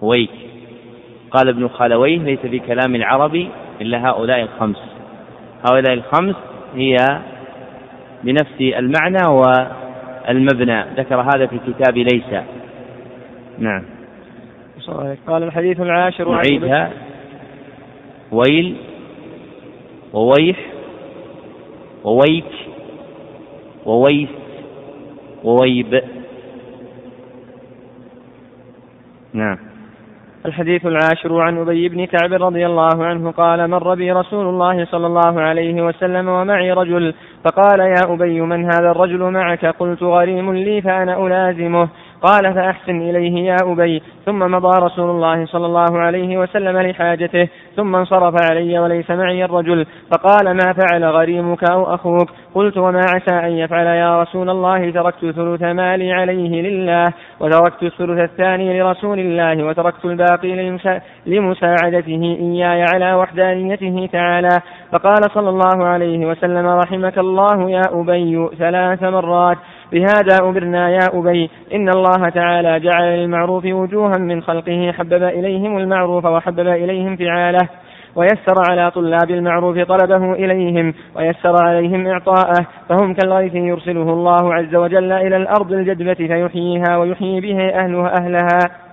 [0.00, 0.30] ويك.
[1.36, 3.48] قال ابن خالويه ليس في كلام العربي
[3.80, 4.76] إلا هؤلاء الخمس.
[5.70, 6.36] هؤلاء الخمس
[6.74, 6.96] هي
[8.24, 10.84] بنفس المعنى والمبنى.
[10.96, 12.42] ذكر هذا في كتاب ليس.
[13.58, 13.84] نعم.
[15.26, 16.90] قال الحديث العاشر نعيدها.
[18.32, 18.76] ويل
[20.12, 20.58] وويح
[22.04, 22.52] وويك
[23.86, 24.28] وويس
[25.44, 26.02] وويب.
[29.32, 29.75] نعم.
[30.46, 35.06] الحديث العاشر عن أبي بن كعب رضي الله عنه قال مر بي رسول الله صلى
[35.06, 40.82] الله عليه وسلم ومعي رجل فقال يا أبي من هذا الرجل معك؟ قلت غريم لي
[40.82, 41.88] فأنا ألازمه.
[42.22, 44.02] قال فأحسن إليه يا أبي.
[44.26, 47.48] ثم مضى رسول الله صلى الله عليه وسلم لحاجته.
[47.76, 49.86] ثم انصرف علي وليس معي الرجل.
[50.12, 54.90] فقال ما فعل غريمك أو أخوك؟ قلت وما عسى أن يفعل يا رسول الله.
[54.90, 57.04] تركت ثلث مالي عليه لله
[57.40, 60.78] وتركت الثلث الثاني لرسول الله وتركت الباقي
[61.26, 64.58] لمساعدته إياي على وحدانيته تعالى.
[64.92, 69.56] فقال صلى الله عليه وسلم رحمك الله يا أبي ثلاث مرات.
[69.92, 71.50] بهذا أمرنا يا أبي.
[71.74, 77.68] إن الله تعالى جعل للمعروف وجوها من خلقه حبب إليهم المعروف وحبب إليهم فعاله
[78.16, 85.12] ويسر على طلاب المعروف طلبه إليهم ويسر عليهم إعطاءه فهم كالغيث يرسله الله عز وجل
[85.12, 88.85] إلى الأرض الجدبة فيحييها ويحيي به أهلها أهلها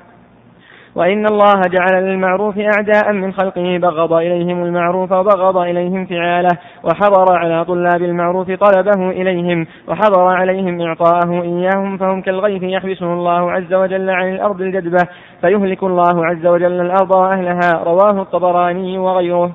[0.95, 7.65] وإن الله جعل للمعروف أعداء من خلقه بغض إليهم المعروف وبغض إليهم فعاله وحضر على
[7.65, 14.35] طلاب المعروف طلبه إليهم وحضر عليهم إعطاءه إياهم فهم كالغيث يحبسه الله عز وجل عن
[14.35, 15.07] الأرض الجدبة
[15.41, 19.51] فيهلك الله عز وجل الأرض وأهلها رواه الطبراني وغيره.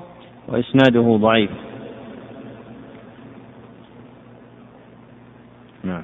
[0.47, 1.51] وإسناده ضعيف
[5.83, 6.03] نعم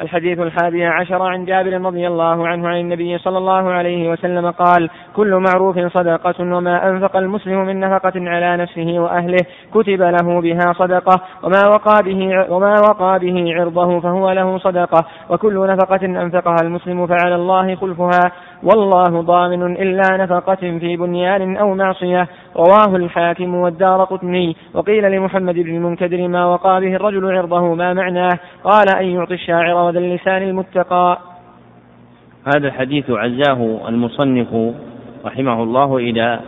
[0.00, 4.90] الحديث الحادي عشر عن جابر رضي الله عنه عن النبي صلى الله عليه وسلم قال
[5.16, 11.20] كل معروف صدقة وما أنفق المسلم من نفقة على نفسه وأهله كتب له بها صدقة
[11.42, 17.34] وما وقى به وما وقى به عرضه فهو له صدقة وكل نفقة أنفقها المسلم فعلى
[17.34, 18.32] الله خلفها
[18.64, 22.28] والله ضامن إلا نفقة في بنيان أو معصية.
[22.56, 24.56] رواه الحاكم والدار قطني.
[24.74, 28.38] وقيل لمحمد بن المنكدر ما وقى به الرجل عرضه ما معناه.
[28.64, 31.18] قال أن يعطي الشاعر وذا اللسان المتقى.
[32.56, 34.74] هذا الحديث عزاه المصنف
[35.24, 36.40] رحمه الله إلى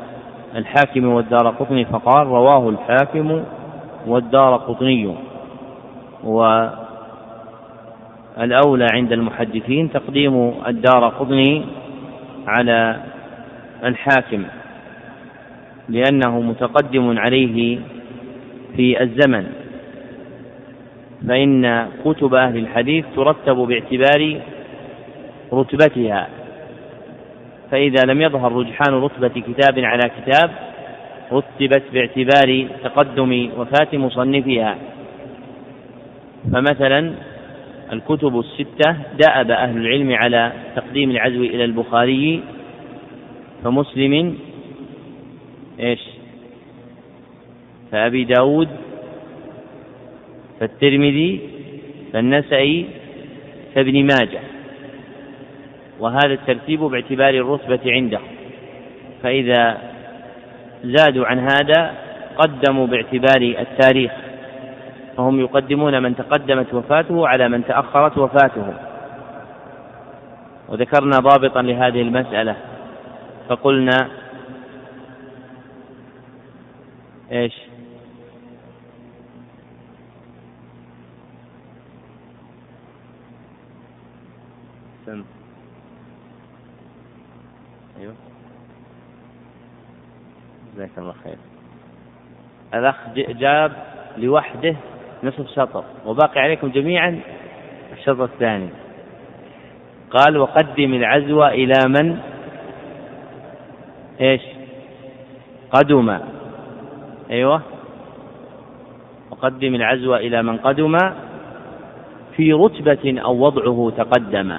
[0.56, 1.84] الحاكم والدار قطني.
[1.84, 3.44] فقال رواه الحاكم
[4.06, 5.14] والدار قطني.
[6.24, 6.76] والأولى
[8.92, 11.64] عند المحدثين تقديم الدار قطني.
[12.46, 13.00] على
[13.84, 14.44] الحاكم
[15.88, 17.78] لأنه متقدم عليه
[18.76, 19.46] في الزمن.
[21.28, 24.40] فإن كتب أهل الحديث ترتب باعتبار
[25.52, 26.28] رتبتها.
[27.70, 30.50] فإذا لم يظهر رجحان رتبة كتاب على كتاب
[31.32, 34.76] رتبت باعتبار تقدم وفاة مصنفها.
[36.52, 37.12] فمثلا
[37.92, 42.42] الكتب الستة دأب أهل العلم على تقديم العزو إلى البخاري
[43.64, 44.38] فمسلم
[45.80, 46.00] إيش؟
[47.92, 48.68] فأبي داود
[50.60, 51.40] فالترمذي
[52.12, 52.86] فالنسائي
[53.74, 54.40] فابن ماجه.
[56.00, 58.20] وهذا الترتيب باعتبار الرتبة عنده.
[59.22, 59.78] فإذا
[60.84, 61.94] زادوا عن هذا
[62.38, 64.12] قدموا باعتبار التاريخ.
[65.16, 68.74] فهم يقدمون من تقدمت وفاته على من تأخرت وفاته.
[70.68, 72.56] وذكرنا ضابطا لهذه المسألة.
[73.48, 74.08] فقلنا
[77.32, 77.54] إيش؟
[85.06, 85.24] سم
[88.00, 88.14] أيوه.
[90.74, 91.36] جزاك الله خير.
[92.74, 93.72] الأخ جاب
[94.16, 94.76] لوحده
[95.22, 97.20] نصف شطر وباقي عليكم جميعا
[97.92, 98.68] الشطر الثاني.
[100.10, 102.18] قال وقدم العزو إلى من؟
[104.20, 104.42] إيش؟
[105.70, 106.18] قدم.
[107.30, 107.62] أيوه.
[109.30, 110.98] وقدم العزو إلى من قدم؟
[112.36, 114.58] في رتبة أو وضعه تقدم.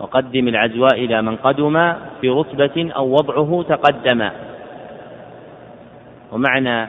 [0.00, 4.30] وقدم العزواء إلى من قدم؟ في رتبة أو وضعه تقدم.
[6.32, 6.88] ومعنى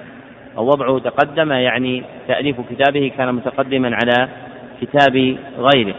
[0.58, 4.30] أو وضعه تقدم يعني تأليف كتابه كان متقدما على
[4.82, 5.96] كتاب غيره.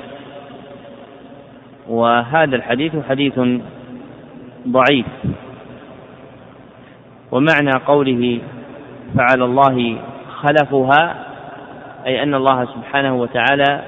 [1.88, 3.40] وهذا الحديث حديث
[4.68, 5.06] ضعيف.
[7.32, 8.38] ومعنى قوله
[9.16, 9.96] فعلى الله
[10.34, 11.26] خلفها
[12.06, 13.82] أي أن الله سبحانه وتعالى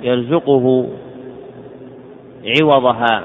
[0.00, 0.88] يرزقه
[2.46, 3.24] عوضها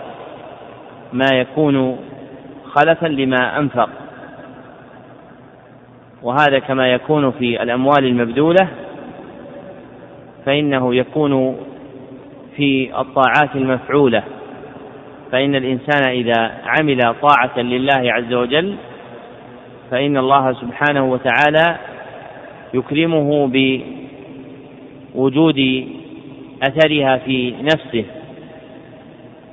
[1.13, 1.97] ما يكون
[2.73, 3.89] خلفا لما أنفق.
[6.25, 8.67] وهذا كما يكون في الأموال المبذولة
[10.45, 11.57] فإنه يكون
[12.55, 14.23] في الطاعات المفعولة.
[15.31, 18.75] فإن الإنسان إذا عمل طاعة لله عز وجل
[19.91, 21.77] فإن الله سبحانه وتعالى
[22.73, 23.51] يكرمه
[25.15, 25.87] بوجود
[26.63, 28.05] أثرها في نفسه.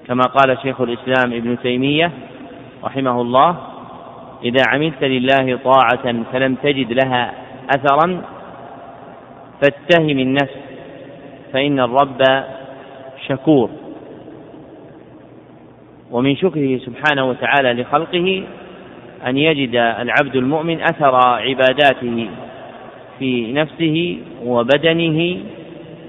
[0.06, 2.10] كما قال شيخ الإسلام ابن تيمية
[2.84, 3.71] رحمه الله
[4.45, 7.32] إذا عملت لله طاعة فلم تجد لها
[7.76, 8.22] أثرا
[9.62, 10.57] فاتهم النفس
[11.53, 12.45] فإن الرب
[13.28, 13.70] شكور.
[16.11, 18.43] ومن شكره سبحانه وتعالى لخلقه
[19.26, 22.28] أن يجد العبد المؤمن أثر عباداته
[23.18, 25.38] في نفسه وبدنه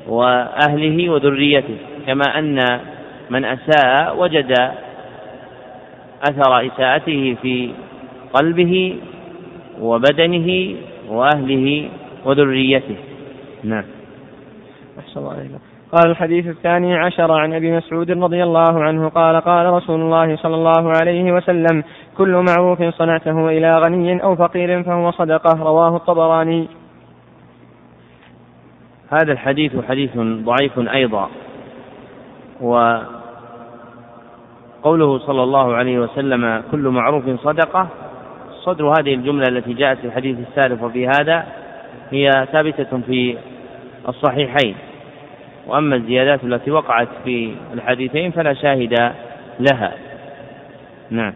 [0.07, 1.77] وأهله وذريته
[2.07, 2.79] كما أن
[3.29, 4.51] من أساء وجد
[6.29, 7.71] أثر إساءته في
[8.33, 8.97] قلبه
[9.81, 10.75] وبدنه
[11.09, 11.89] وأهله
[12.25, 12.95] وذريته.
[13.63, 13.83] نعم.
[14.99, 15.59] أحسن الله
[15.91, 20.55] قال الحديث الثاني عشر عن أبي مسعود رضي الله عنه قال قال رسول الله صلى
[20.55, 21.83] الله عليه وسلم
[22.17, 25.63] كل معروف صنعته إلى غني أو فقير فهو صدقة.
[25.63, 26.67] رواه الطبراني.
[29.09, 31.29] هذا الحديث حديث ضعيف أيضا.
[32.61, 33.09] وقوله
[35.17, 37.87] صلى الله عليه وسلم كل معروف صدقة
[38.65, 41.45] صدر هذه الجملة التي جاءت في الحديث السالف وفي هذا
[42.11, 43.37] هي ثابتة في
[44.09, 44.75] الصحيحين.
[45.67, 49.13] وأما الزيادات التي وقعت في الحديثين فلا شاهد
[49.59, 49.91] لها.
[51.09, 51.33] نعم.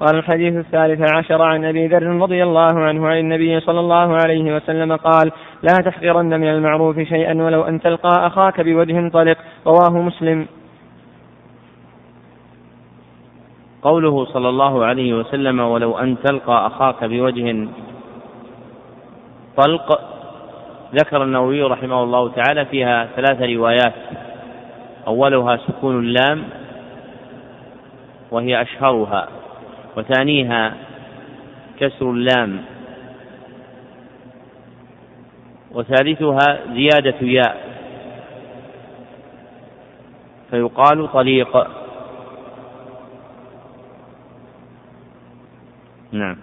[0.00, 4.56] قال الحديث الثالث عشر عن أبي ذر رضي الله عنه عن النبي صلى الله عليه
[4.56, 9.36] وسلم قال لا تحقرن من المعروف شيئا ولو أن تلقى أخاك بوجه طلق.
[9.66, 10.46] رواه مسلم.
[13.82, 17.68] قوله صلى الله عليه وسلم ولو أن تلقى أخاك بوجه
[19.56, 20.00] طلق
[20.94, 23.94] ذكر النووي رحمه الله تعالى فيها ثلاث روايات.
[25.06, 26.44] أولها سكون اللام
[28.30, 29.28] وهي أشهرها.
[29.96, 30.74] وثانيها
[31.80, 32.60] كسر اللام.
[35.72, 37.56] وثالثها زيادة ياء.
[40.50, 41.77] فيقال طليق.
[46.12, 46.36] نعم.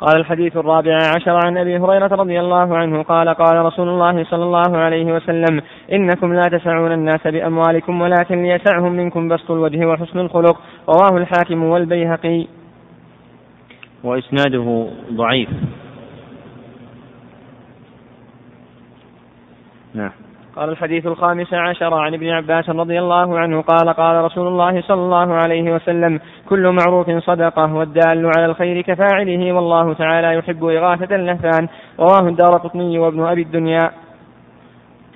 [0.00, 4.44] قال الحديث الرابع عشر عن أبي هريرة رضي الله عنه قال قال رسول الله صلى
[4.44, 5.60] الله عليه وسلم
[5.92, 10.60] إنكم لا تسعون الناس بأموالكم ولكن ليسعهم منكم بسط الوجه وحسن الخلق.
[10.88, 12.46] رواه الحاكم والبيهقي.
[14.04, 15.48] وإسناده ضعيف.
[19.94, 20.27] نعم.
[20.58, 25.00] قال الحديث الخامس عشر عن ابن عباس رضي الله عنه قال قال رسول الله صلى
[25.02, 31.68] الله عليه وسلم كل معروف صدقة والدال على الخير كفاعله والله تعالى يحب إغاثة اللهفان
[32.00, 33.90] رواه الدار قطني وابن أبي الدنيا.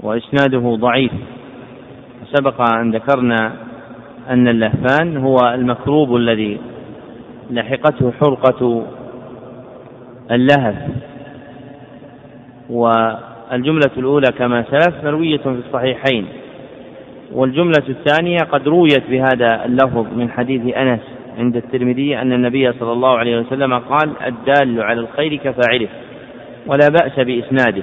[0.02, 1.12] وإسناده ضعيف.
[2.32, 3.52] سبق أن ذكرنا
[4.30, 6.60] أن اللهفان هو المكروب الذي
[7.50, 8.86] لحقته حرقة
[10.30, 10.76] اللهف
[12.70, 12.92] و
[13.52, 16.26] الجملة الأولى كما سلف مروية في الصحيحين
[17.32, 21.00] والجملة الثانية قد رويت بهذا اللفظ من حديث أنس
[21.38, 25.88] عند الترمذي أن النبي صلى الله عليه وسلم قال الدال على الخير كفاعله
[26.66, 27.82] ولا بأس بإسناده.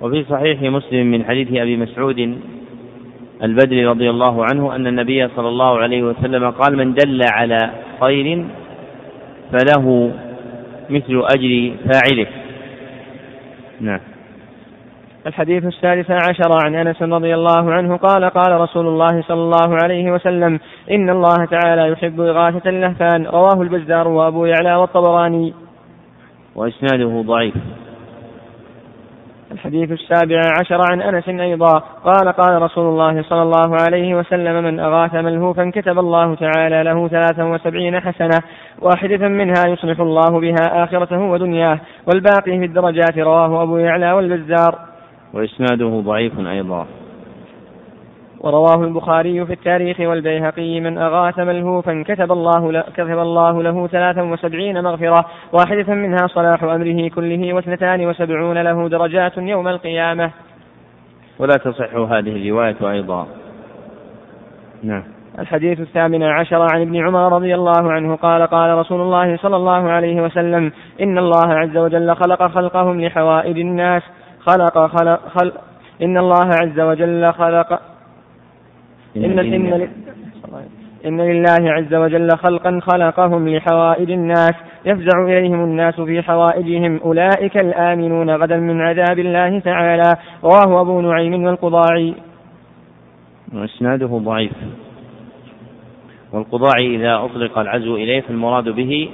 [0.00, 2.38] وفي صحيح مسلم من حديث أبي مسعود
[3.42, 8.44] البدري رضي الله عنه أن النبي صلى الله عليه وسلم قال من دل على خير
[9.52, 10.12] فله
[10.90, 12.26] مثل أجر فاعله.
[13.82, 14.00] نعم.
[15.26, 20.12] الحديث السادس عشر عن أنس رضي الله عنه قال قال رسول الله صلى الله عليه
[20.12, 20.60] وسلم
[20.90, 23.26] إن الله تعالى يحب إغاثة اللهفان.
[23.26, 25.54] رواه البزار وأبو يعلى والطبراني.
[26.54, 27.54] وإسناده ضعيف.
[29.52, 34.80] الحديث السابع عشر عن أنس أيضا قال قال رسول الله صلى الله عليه وسلم من
[34.80, 38.42] أغاث ملهوفا كتب الله تعالى له ثلاثا وسبعين حسنة
[38.82, 44.78] واحدة منها يصلح الله بها آخرته ودنياه والباقي في الدرجات رواه أبو يعلى والبزار.
[45.34, 46.86] وإسناده ضعيف أيضا.
[48.42, 54.22] ورواه البخاري في التاريخ والبيهقي من أغاث ملهوفا كتب الله له كتب الله له ثلاثا
[54.22, 60.30] وسبعين مغفرة واحدة منها صلاح أمره كله واثنتان وسبعون له درجات يوم القيامة.
[61.38, 63.26] ولا تصح هذه الرواية أيضا.
[64.82, 65.04] نعم.
[65.38, 69.90] الحديث الثامن عشر عن ابن عمر رضي الله عنه قال قال رسول الله صلى الله
[69.90, 74.02] عليه وسلم إن الله عز وجل خلق خلقهم لحوائج الناس
[74.40, 75.54] خلق خلق, خلق
[76.02, 77.91] إن الله عز وجل خلق
[79.16, 79.88] إن إن
[81.06, 84.54] إن لله عز وجل خلقا خلقهم لحوائج الناس
[84.84, 91.44] يفزع إليهم الناس في حوائجهم أولئك الآمنون غدا من عذاب الله تعالى رواه أبو نعيم
[91.44, 92.14] والقضاعي
[93.54, 94.52] وإسناده ضعيف.
[96.32, 99.08] والقضاعي إذا أطلق العزو إليه فالمراد به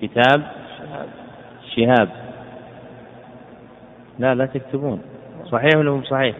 [0.00, 0.42] كتاب
[1.76, 2.08] شهاب.
[4.18, 5.00] لا لا تكتبون.
[5.50, 6.36] صحيح ولا مو صحيح؟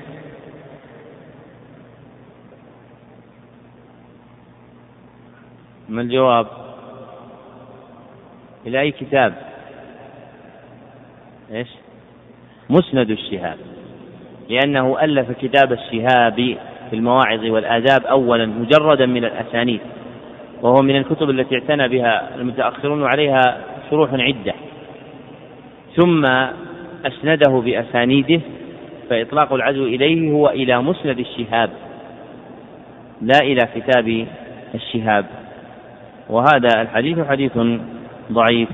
[5.89, 6.47] ما الجواب؟
[8.67, 9.35] إلى أي كتاب؟
[11.53, 11.69] إيش؟
[12.71, 13.59] مسند الشهاب
[14.49, 16.57] لأنه ألف كتاب الشهاب
[16.91, 19.81] في المواعظ والآداب أولا مجردا من الأسانيد
[20.63, 23.59] وهو من الكتب التي اعتنى بها المتأخرون وعليها
[23.91, 24.55] شروح عدة
[25.97, 26.25] ثم
[27.07, 28.41] أسنده بأسانيده
[29.11, 31.71] فإطلاق العزو إليه هو إلى مسند الشهاب
[33.23, 34.27] لا إلى كتاب
[34.75, 35.27] الشهاب
[36.29, 37.59] وهذا الحديث حديث
[38.33, 38.69] ضعيف.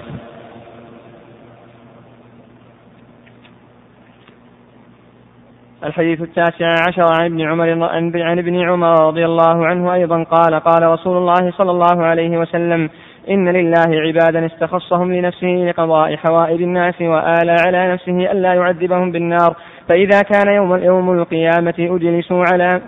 [5.84, 7.84] الحديث التاسع عشر عن ابن عمر
[8.22, 12.90] عن ابن عمر رضي الله عنه أيضا قال قال رسول الله صلى الله عليه وسلم
[13.30, 19.56] إن لله عبادا استخصهم لنفسه لقضاء حوائج الناس وآلى على نفسه ألا يعذبهم بالنار.
[19.88, 22.80] فإذا كان يوم يوم القيامة أجلسوا على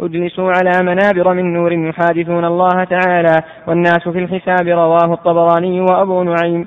[0.00, 3.36] أجلسوا على منابر من نور يحادثون الله تعالى
[3.66, 6.66] والناس في الحساب رواه الطبراني وأبو نعيم.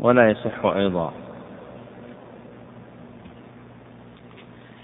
[0.00, 1.12] ولا يصح أيضا.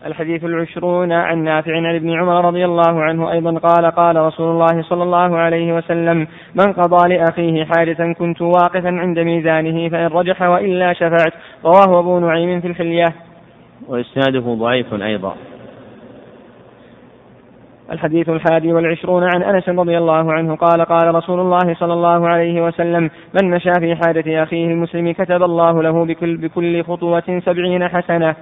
[0.07, 4.82] الحديث العشرون عن نافع عن ابن عمر رضي الله عنه أيضا قال قال رسول الله
[4.82, 10.93] صلى الله عليه وسلم من قضى لأخيه حاجة كنت واقفا عند ميزانه فإن رجح وإلا
[10.93, 11.32] شفعت.
[11.64, 13.14] رواه أبو نعيم في الحلية.
[13.89, 15.37] وإسناده ضعيف أيضا.
[17.93, 22.64] الحديث الحادي والعشرون عن أنس رضي الله عنه قال قال رسول الله صلى الله عليه
[22.64, 23.11] وسلم
[23.43, 28.37] من مشى في حاجة أخيه المسلم كتب الله له بكل, بكل خطوة سبعين حسنة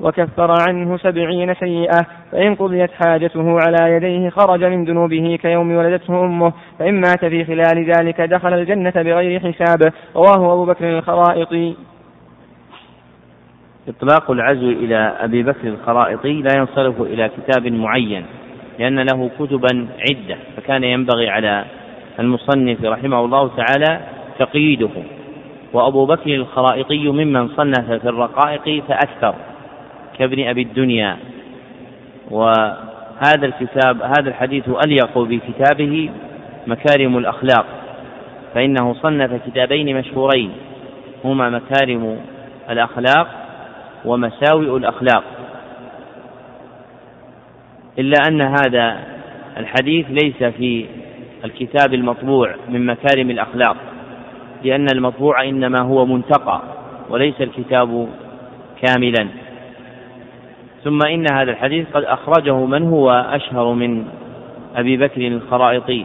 [0.00, 6.52] وكفر عنه سبعين سيئة فإن قضيت حاجته على يديه خرج من ذنوبه كيوم ولدته أمه
[6.78, 9.92] فإن مات في خلال ذلك دخل الجنة بغير حساب.
[10.16, 11.76] رواه أبو بكر الخرائطي.
[13.88, 18.26] إطلاق العزو إلى أبي بكر الخرائطي لا ينصرف إلى كتاب معين.
[18.78, 21.64] لأن له كتبا عدة فكان ينبغي على
[22.18, 24.00] المصنف رحمه الله تعالى
[24.38, 24.90] تقييده.
[25.72, 29.34] وأبو بكر الخرائطي ممن صنف في الرقائق فأكثر
[30.18, 31.16] كابن أبي الدنيا.
[32.30, 36.10] وهذا الكتاب هذا الحديث أليق بكتابه
[36.66, 37.66] مكارم الأخلاق
[38.54, 40.52] فإنه صنف كتابين مشهورين
[41.24, 42.18] هما مكارم
[42.70, 43.28] الأخلاق
[44.04, 45.24] ومساوئ الأخلاق.
[47.98, 48.98] إلا أن هذا
[49.56, 50.86] الحديث ليس في
[51.44, 53.76] الكتاب المطبوع من مكارم الأخلاق
[54.64, 56.62] لأن المطبوع إنما هو منتقى
[57.10, 58.08] وليس الكتاب
[58.82, 59.28] كاملا.
[60.84, 64.04] ثم إن هذا الحديث قد أخرجه من هو أشهر من
[64.76, 66.04] أبي بكر الخرائطي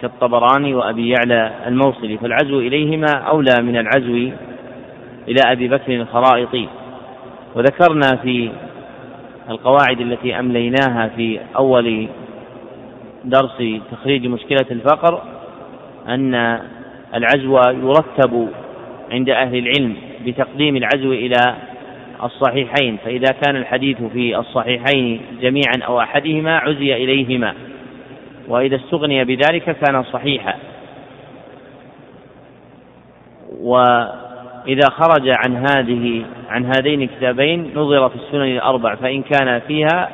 [0.00, 4.30] كالطبراني وأبي يعلى الموصلي فالعزو إليهما أولى من العزو
[5.28, 6.68] إلى أبي بكر الخرائطي.
[7.54, 8.50] وذكرنا في
[9.50, 12.08] القواعد التي أمليناها في أول
[13.24, 13.62] درس
[13.92, 15.22] تخريج مشكلة الفقر
[16.08, 16.60] أن
[17.14, 18.48] العزو يرتب
[19.10, 21.56] عند أهل العلم بتقديم العزو إلى
[22.22, 27.54] الصحيحين فإذا كان الحديث في الصحيحين جميعا أو أحدهما عزي إليهما
[28.48, 30.54] وإذا استغني بذلك كان صحيحا.
[34.64, 40.08] وإذا خرج عن هذه عن هذين الكتابين نظر في السنن الأربع فإن كان فيها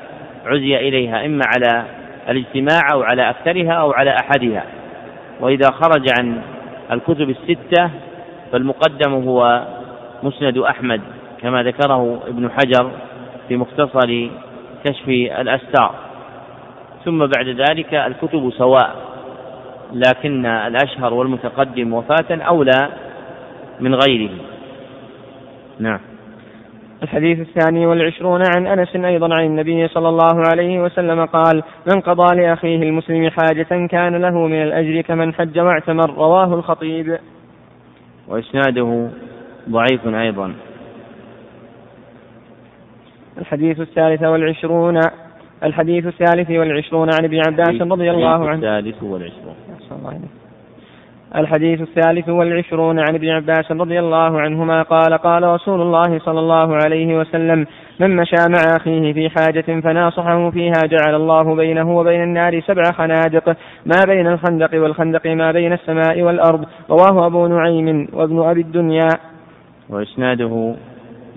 [0.46, 1.84] عزي إليها إما على
[2.28, 4.64] الاجتماع أو على أكثرها أو على أحدها.
[5.40, 6.42] وإذا خرج عن
[6.92, 7.90] الكتب الستة
[8.52, 9.66] فالمقدم هو
[10.22, 11.00] مسند أحمد
[11.42, 12.90] كما ذكره ابن حجر
[13.48, 14.28] في مختصر
[14.84, 15.94] كشف الأستار
[17.04, 18.96] ثم بعد ذلك الكتب سواء
[19.92, 22.88] لكن الأشهر والمتقدم وفاة أولى
[23.80, 24.30] من غيره.
[25.78, 26.00] نعم.
[27.02, 32.36] الحديث الثاني والعشرون عن أنس أيضا عن النبي صلى الله عليه وسلم قال من قضى
[32.36, 36.14] لأخيه المسلم حاجة كان له من الأجر كمن حج واعتمر.
[36.14, 37.18] رواه الخطيب.
[38.28, 39.08] وإسناده
[39.70, 40.54] ضعيف أيضا.
[43.38, 45.00] الحديث الثالث والعشرون
[45.62, 48.54] الحديث الثالث والعشرون عن ابن عباس رضي الله عنه.
[48.54, 50.28] الثالث والعشرون.
[51.36, 56.76] الحديث الثالث والعشرون عن ابن عباس رضي الله عنهما قال قال رسول الله صلى الله
[56.84, 57.66] عليه وسلم
[58.00, 63.56] من مشى مع أخيه في حاجة فناصحه فيها جعل الله بينه وبين النار سبع خنادق
[63.86, 66.64] ما بين الخندق والخندق ما بين السماء والأرض.
[66.90, 69.08] رواه أبو نعيم وابن أبي الدنيا.
[69.88, 70.74] وإسناده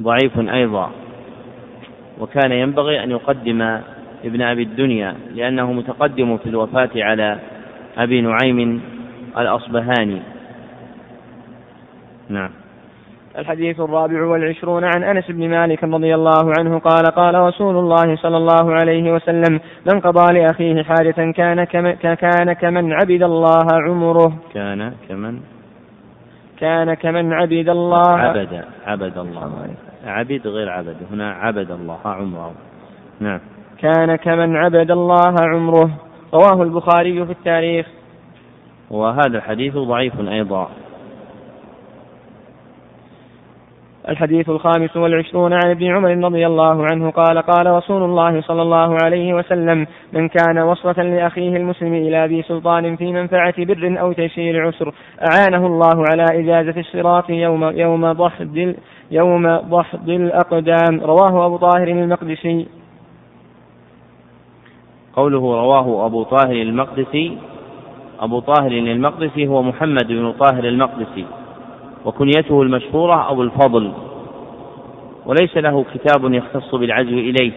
[0.01, 0.91] ضعيف أيضا.
[2.19, 3.61] وكان ينبغي أن يقدم
[4.25, 7.39] ابن أبي الدنيا لأنه متقدم في الوفاة على
[7.97, 8.81] أبي نعيم
[9.37, 10.21] الأصبهاني.
[12.29, 12.49] نعم.
[13.37, 18.37] الحديث الرابع والعشرون عن أنس بن مالك رضي الله عنه قال قال رسول الله صلى
[18.37, 19.59] الله عليه وسلم
[19.91, 24.33] من قضى لأخيه حاجة كان كمن, كان كمن عبد الله عمره.
[24.53, 25.39] كان كمن؟
[26.59, 28.17] كان كمن عبد الله.
[28.17, 29.67] عبد عبد الله.
[30.05, 30.97] عبد غير عبد.
[31.11, 32.53] هنا عبد الله عمره.
[33.19, 33.39] نعم.
[33.77, 35.89] كان كمن عبد الله عمره.
[36.33, 37.87] رواه البخاري في التاريخ.
[38.91, 40.69] وهذا الحديث ضعيف أيضا.
[44.09, 48.97] الحديث الخامس والعشرون عن ابن عمر رضي الله عنه قال قال رسول الله صلى الله
[49.03, 54.67] عليه وسلم من كان وصلة لأخيه المسلم إلى ذي سلطان في منفعة بر أو تيسير
[54.67, 58.75] عسر أعانه الله على إجازة الصراط يوم يوم ضحد
[59.11, 61.01] يوم ضحد الأقدام.
[61.01, 62.67] رواه أبو طاهر المقدسي.
[65.15, 67.37] قوله رواه أبو طاهر المقدسي
[68.21, 71.25] أبو طاهر المقدسي هو محمد بن طاهر المقدسي
[72.05, 73.91] وكنيته المشهورة أبو الفضل
[75.25, 77.51] وليس له كتاب يختص بالعزو إليه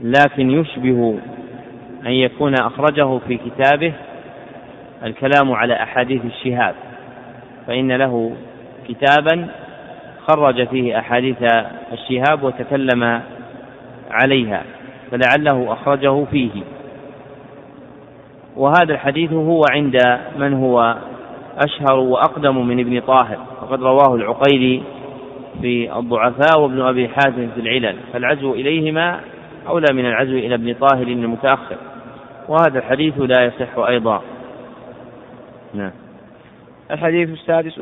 [0.00, 1.18] لكن يشبه
[2.06, 3.92] أن يكون أخرجه في كتابه
[5.04, 6.74] الكلام على أحاديث الشهاب
[7.66, 8.36] فإن له
[8.88, 9.48] كتابا
[10.28, 11.36] خرج فيه أحاديث
[11.92, 13.22] الشهاب وتكلم
[14.10, 14.64] عليها
[15.10, 16.50] فلعله أخرجه فيه.
[18.58, 19.96] وهذا الحديث هو عند
[20.36, 20.96] من هو
[21.58, 24.82] أشهر وأقدم من ابن طاهر وقد رواه العقيلي
[25.60, 29.20] في الضعفاء وابن أبي حاتم في العلل فالعزو إليهما
[29.68, 31.76] أولى من العزو إلى ابن طاهر المتأخر
[32.48, 34.22] وهذا الحديث لا يصح أيضا.
[35.74, 35.90] نعم.
[36.90, 37.80] الحديث السادس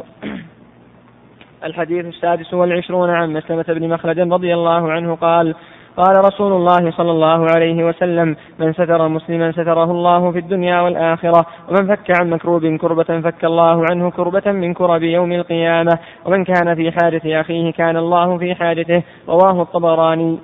[1.65, 5.55] الحديث السادس والعشرون عن مسلمة بن مخلد رضي الله عنه قال
[5.97, 11.47] قال رسول الله صلى الله عليه وسلم من ستر مسلما ستره الله في الدنيا والآخرة
[11.69, 16.75] ومن فك عن مكروب كربة فك الله عنه كربة من كرب يوم القيامة ومن كان
[16.75, 20.39] في حاجة أخيه كان الله في حاجته رواه الطبراني.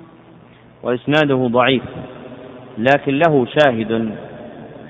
[0.83, 1.83] وإسناده ضعيف
[2.77, 4.11] لكن له شاهد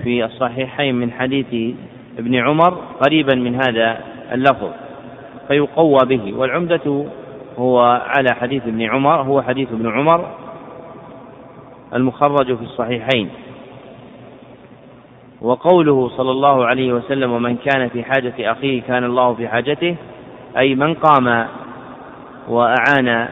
[0.02, 1.76] في الصحيحين من حديث
[2.18, 3.98] ابن عمر قريبا من هذا
[4.32, 4.70] اللفظ
[5.48, 7.04] فيقوى به والعمدة
[7.58, 7.80] هو
[8.16, 10.43] على حديث ابن عمر هو حديث ابن عمر
[11.94, 13.30] المخرج في الصحيحين.
[15.40, 19.96] وقوله صلى الله عليه وسلم ومن كان في حاجة أخيه كان الله في حاجته
[20.58, 21.46] أي من قام
[22.48, 23.28] وأعان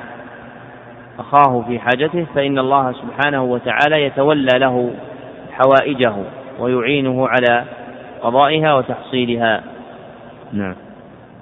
[1.19, 4.91] أخاه في حاجته فإن الله سبحانه وتعالى يتولى له
[5.53, 6.15] حوائجه
[6.59, 7.65] ويعينه على
[8.23, 9.63] قضائها وتحصيلها.
[10.53, 10.75] نعم.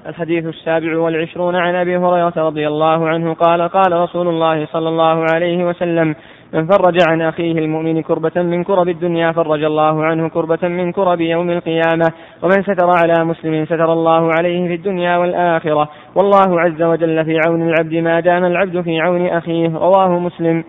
[0.06, 5.24] الحديث السابع والعشرون عن أبي هريرة رضي الله عنه قال قال رسول الله صلى الله
[5.32, 6.14] عليه وسلم
[6.52, 11.20] من فرج عن أخيه المؤمن كربة من كرب الدنيا فرج الله عنه كربة من كرب
[11.20, 12.12] يوم القيامة.
[12.42, 15.88] ومن ستر على مسلم ستر الله عليه في الدنيا والآخرة.
[16.14, 19.68] والله عز وجل في عون العبد ما دام العبد في عون أخيه.
[19.68, 20.64] رواه مسلم.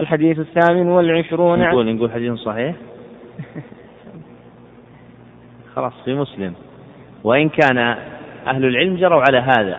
[0.00, 1.58] الحديث الثامن والعشرون.
[1.58, 2.74] نقول نقول حديث صحيح؟
[5.74, 6.52] خلاص في مسلم.
[7.24, 7.78] وإن كان
[8.46, 9.78] أهل العلم جروا على هذا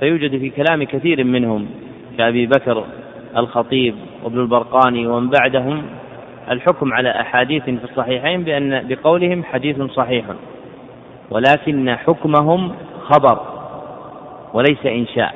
[0.00, 1.66] فيوجد في كلام كثير منهم.
[2.20, 2.84] كأبي بكر
[3.36, 3.94] الخطيب
[4.24, 5.82] وابن البرقاني ومن بعدهم
[6.50, 10.24] الحكم على أحاديث في الصحيحين بأن بقولهم حديث صحيح
[11.30, 13.40] ولكن حكمهم خبر
[14.54, 15.34] وليس إنشاء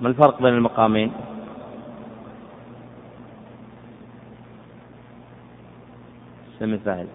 [0.00, 1.12] ما الفرق بين المقامين؟
[6.58, 7.06] سمي الفاعل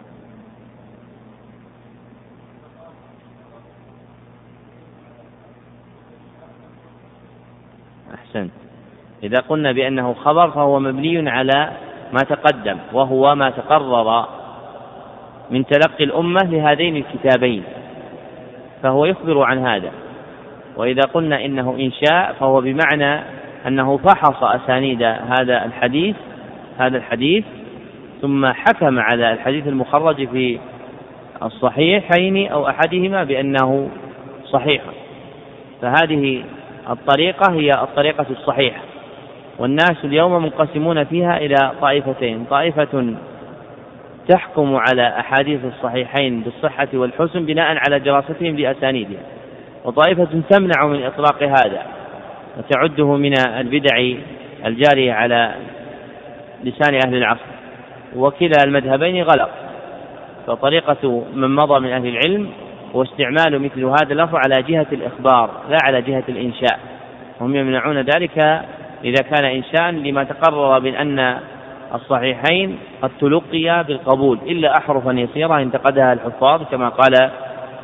[8.13, 8.51] أحسنت.
[9.23, 11.71] إذا قلنا بأنه خبر فهو مبني على
[12.13, 14.25] ما تقدم وهو ما تقرر
[15.51, 17.63] من تلقي الأمة لهذين الكتابين
[18.83, 19.91] فهو يخبر عن هذا.
[20.77, 23.23] وإذا قلنا إنه إنشاء فهو بمعنى
[23.67, 26.15] أنه فحص أسانيد هذا الحديث
[26.77, 27.45] هذا الحديث
[28.21, 30.59] ثم حكم على الحديث المخرج في
[31.43, 33.89] الصحيحين أو أحدهما بأنه
[34.45, 34.81] صحيح.
[35.81, 36.43] فهذه
[36.89, 38.81] الطريقة هي الطريقة الصحيحة.
[39.59, 42.45] والناس اليوم منقسمون فيها إلى طائفتين.
[42.49, 43.15] طائفة
[44.27, 49.21] تحكم على أحاديث الصحيحين بالصحة والحسن بناء على دراستهم لأسانيدها
[49.85, 51.81] وطائفة تمنع من إطلاق هذا
[52.57, 54.15] وتعده من البدع
[54.65, 55.53] الجارية على
[56.63, 57.53] لسان أهل العصر.
[58.15, 59.49] وكلا المذهبين غلط.
[60.47, 62.49] فطريقة من مضى من أهل العلم
[62.95, 66.79] هو استعمال مثل هذا اللفظ على جهة الإخبار لا على جهة الإنشاء.
[67.41, 68.37] هم يمنعون ذلك
[69.03, 71.39] إذا كان إنشاء لما تقرر من أن
[71.95, 77.31] الصحيحين قد تلقيا بالقبول إلا أحرفا يسيرة انتقدها الحفاظ كما قال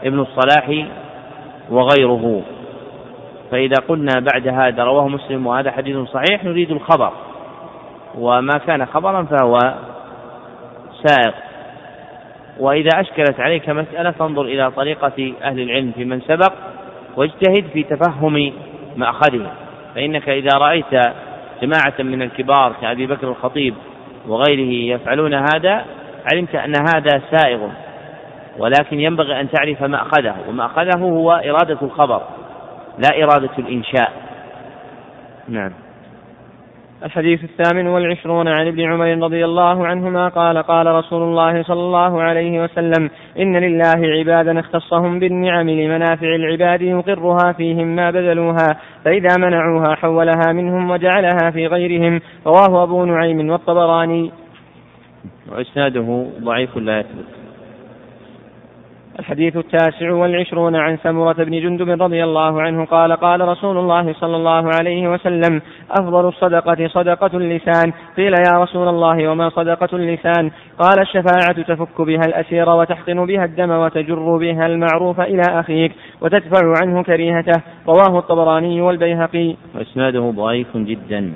[0.04, 0.86] ابن الصلاح
[1.70, 2.42] وغيره.
[3.52, 7.12] فإذا قلنا بعد هذا رواه مسلم وهذا حديث صحيح نريد الخبر.
[8.18, 9.60] وما كان خبرا فهو
[11.04, 11.34] سائق.
[12.60, 16.54] وإذا أشكلت عليك مسألة فانظر إلى طريقة أهل العلم في من سبق
[17.16, 18.54] واجتهد في تفهم
[18.96, 19.52] مأخذه
[19.96, 20.94] فإنك إذا رأيت
[21.62, 23.74] جماعة من الكبار كأبي بكر الخطيب
[24.28, 25.86] وغيره يفعلون هذا
[26.34, 27.70] علمت أن هذا سائغ
[28.58, 32.22] ولكن ينبغي أن تعرف مأخذه ومأخذه هو إرادة الخبر
[32.98, 34.12] لا إرادة الإنشاء.
[35.48, 35.72] نعم.
[37.04, 42.22] الحديث الثامن والعشرون عن ابن عمر رضي الله عنهما قال قال رسول الله صلى الله
[42.22, 49.96] عليه وسلم إن لله عبادا اختصهم بالنعم لمنافع العباد يقرها فيهم ما بذلوها فإذا منعوها
[49.96, 52.22] حولها منهم وجعلها في غيرهم.
[52.48, 54.32] رواه أبو نعيم والطبراني.
[55.52, 57.39] وإسناده ضعيف لا يثبت.
[59.20, 64.36] الحديث التاسع والعشرون عن سمرة بن جندب رضي الله عنه قال قال رسول الله صلى
[64.36, 65.62] الله عليه وسلم
[65.92, 67.94] أفضل الصدقة صدقة اللسان.
[68.18, 73.72] قيل يا رسول الله وما صدقة اللسان؟ قال الشفاعة تفك بها الأسير وتحقن بها الدم
[73.72, 75.92] وتجر بها المعروف إلى أخيك
[76.22, 77.62] وتدفع عنه كريهته.
[77.88, 79.56] رواه الطبراني والبيهقي.
[79.76, 81.34] وإسناده ضعيف جدا.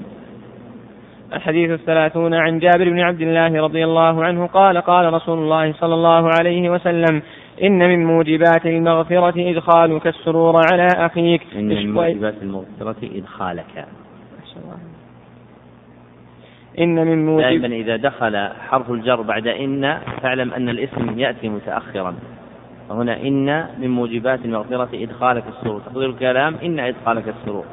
[1.33, 5.93] الحديث الثلاثون عن جابر بن عبد الله رضي الله عنه قال قال رسول الله صلى
[5.93, 7.21] الله عليه وسلم
[7.61, 11.41] إن من موجبات المغفرة إدخالك السرور على أخيك.
[11.55, 13.85] إن من موجبات المغفرة إدخالك.
[16.79, 22.15] إن من موجب دائما إذا دخل حرف الجر بعد إن فاعلم أن الاسم يأتي متأخرا.
[22.89, 25.79] وهنا إن من موجبات المغفرة إدخالك السرور.
[25.79, 27.65] تقدير الكلام إن إدخالك السرور.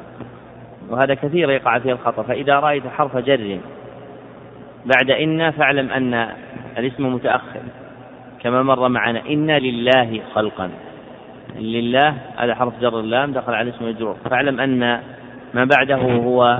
[0.89, 2.23] وهذا كثير يقع فيه الخطأ.
[2.23, 3.59] فإذا رأيت حرف جر
[4.85, 6.27] بعد إن فاعلم أن
[6.77, 7.61] الاسم متأخر.
[8.43, 9.21] كما مر معنا.
[9.29, 10.69] إن لله خلقا.
[11.59, 14.13] لله هذا حرف جر اللام دخل على اسم مجرور.
[14.13, 14.79] فاعلم أن
[15.53, 16.59] ما بعده هو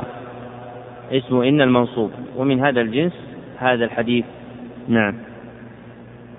[1.12, 2.12] اسم إن المنصوب.
[2.38, 3.14] ومن هذا الجنس
[3.58, 4.26] هذا الحديث.
[4.88, 5.14] نعم.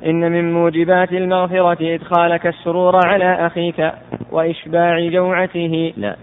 [0.07, 3.93] إن من موجبات المغفرة إدخالك السرور على أخيك
[4.31, 5.93] وإشباع جوعته.
[5.97, 6.17] لا.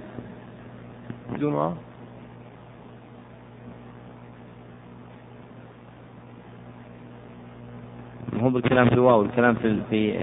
[8.50, 10.20] هو بالكلام في الواو الكلام في, في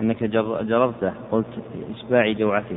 [0.00, 1.46] إنك جررته قلت
[1.96, 2.76] إشباع جوعته.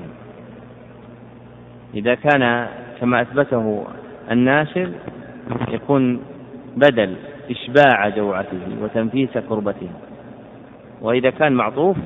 [1.93, 2.67] إذا كان
[2.99, 3.85] كما أثبته
[4.31, 4.89] الناشر
[5.71, 6.21] يكون
[6.77, 7.15] بدل
[7.51, 9.89] إشباع جوعته وتنفيس كربته
[11.01, 11.97] وإذا كان معطوف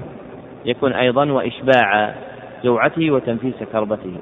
[0.66, 2.16] يكون أيضا وإشباع
[2.64, 4.16] جوعته وتنفيس كربته.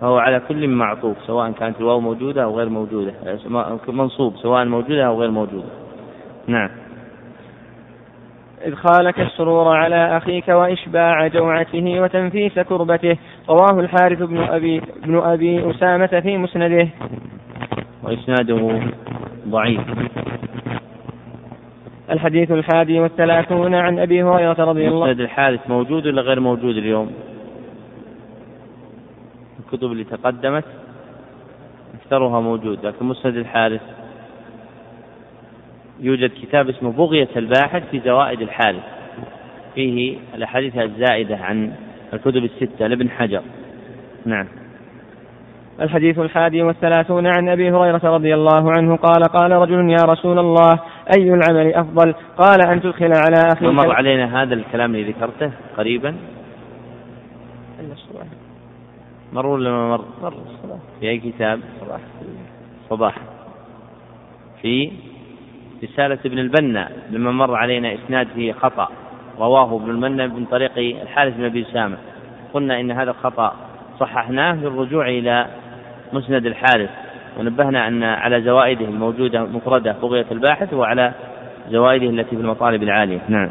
[0.00, 3.12] فهو على كل معطوف سواء كانت الواو موجودة أو غير موجودة
[3.88, 5.68] منصوب سواء موجودة أو غير موجودة.
[6.46, 6.70] نعم.
[8.62, 13.16] إدخالك السرور على أخيك وإشباع جوعته وتنفيس كربته.
[13.48, 16.88] رواه الحارث بن أبي بن أبي أسامة في مسنده.
[18.02, 18.80] وإسناده
[19.48, 19.80] ضعيف.
[22.10, 27.10] الحديث الحادي والثلاثون عن أبي هريرة رضي الله مسند الحارث موجود ولا غير موجود اليوم؟
[29.58, 30.64] الكتب اللي تقدمت
[31.94, 33.80] أكثرها موجود لكن مسند الحارث
[36.00, 38.82] يوجد كتاب اسمه بغية الباحث في زوائد الحارث
[39.74, 41.72] فيه الأحاديث الزائدة عن
[42.12, 43.42] الكتب الستة لابن حجر.
[44.26, 44.46] نعم.
[45.80, 50.80] الحديث الحادي والثلاثون عن أبي هريرة رضي الله عنه قال قال رجل يا رسول الله
[51.16, 56.14] أي العمل أفضل؟ قال أن تدخل على أخيك مر علينا هذا الكلام اللي ذكرته قريبا؟
[59.32, 60.34] مر ولا ما مر؟ مر
[61.00, 61.60] في أي كتاب؟
[62.90, 63.14] صباح.
[64.62, 64.90] في
[65.84, 68.88] رسالة ابن البنا لما مر علينا إسناد فيه خطأ.
[69.38, 71.96] رواه ابن المنى من طريق الحارث بن أبي أسامة.
[72.54, 73.56] قلنا إن هذا الخطأ
[74.00, 75.46] صححناه بالرجوع إلى
[76.12, 76.90] مسند الحارث.
[77.38, 81.12] ونبهنا أن على زوائده الموجودة مفردة بغية الباحث وعلى
[81.70, 83.20] زوائده التي في المطالب العالية.
[83.28, 83.50] نعم.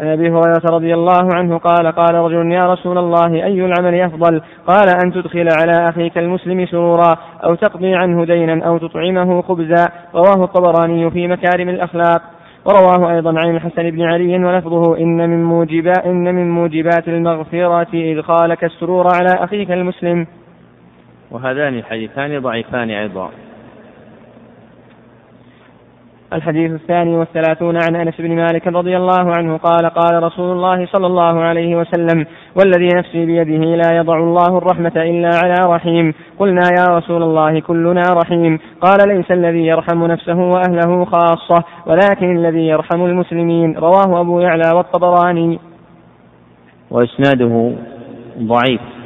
[0.00, 4.42] عن أبي هريرة رضي الله عنه قال قال رجل يا رسول الله أي العمل أفضل
[4.66, 10.44] قال أن تدخل على أخيك المسلم سرورا أو تقضي عنه دينا أو تطعمه خبزا رواه
[10.44, 12.22] الطبراني في مكارم الأخلاق
[12.64, 18.64] ورواه أيضا عن الحسن بن علي ولفظه إن من موجبات إن من موجبات المغفرة إدخالك
[18.64, 20.26] السرور على أخيك المسلم.
[21.30, 23.30] وهذان الحديثان ضعيفان أيضا.
[26.32, 31.06] الحديث الثاني والثلاثون عن أنس بن مالك رضي الله عنه قال قال رسول الله صلى
[31.06, 32.26] الله عليه وسلم
[32.56, 36.14] والذي نفسي بيده لا يضع الله الرحمة إلا على رحيم.
[36.38, 38.58] قلنا يا رسول الله كلنا رحيم.
[38.80, 43.76] قال ليس الذي يرحم نفسه وأهله خاصة ولكن الذي يرحم المسلمين.
[43.78, 45.58] رواه أبو يعلى والطبراني.
[46.90, 47.72] وإسناده
[48.38, 48.97] ضعيف.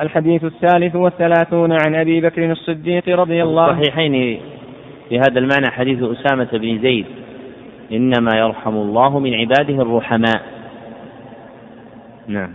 [0.00, 3.80] الحديث الثالث والثلاثون عن أبي بكر الصديق رضي الله عنه.
[3.80, 4.40] الصحيحين
[5.08, 7.06] في هذا المعنى حديث أسامة بن زيد.
[7.92, 10.42] إنما يرحم الله من عباده الرحماء.
[12.28, 12.50] نعم.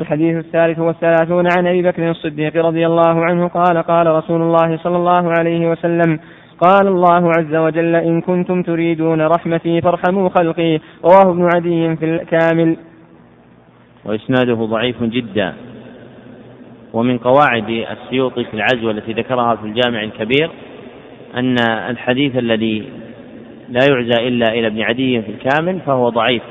[0.00, 4.96] الحديث الثالث والثلاثون عن أبي بكر الصديق رضي الله عنه قال قال رسول الله صلى
[4.96, 6.18] الله عليه وسلم
[6.60, 10.80] قال الله عز وجل إن كنتم تريدون رحمتي فارحموا خلقي.
[11.04, 12.76] رواه ابن عدي في الكامل.
[14.04, 15.54] وإسناده ضعيف جدا.
[16.92, 20.50] ومن قواعد السيوطي في العزوة التي ذكرها في الجامع الكبير
[21.36, 21.56] أن
[21.90, 22.84] الحديث الذي
[23.68, 26.42] لا يعزى إلا إلى ابن عدي في الكامل فهو ضعيف.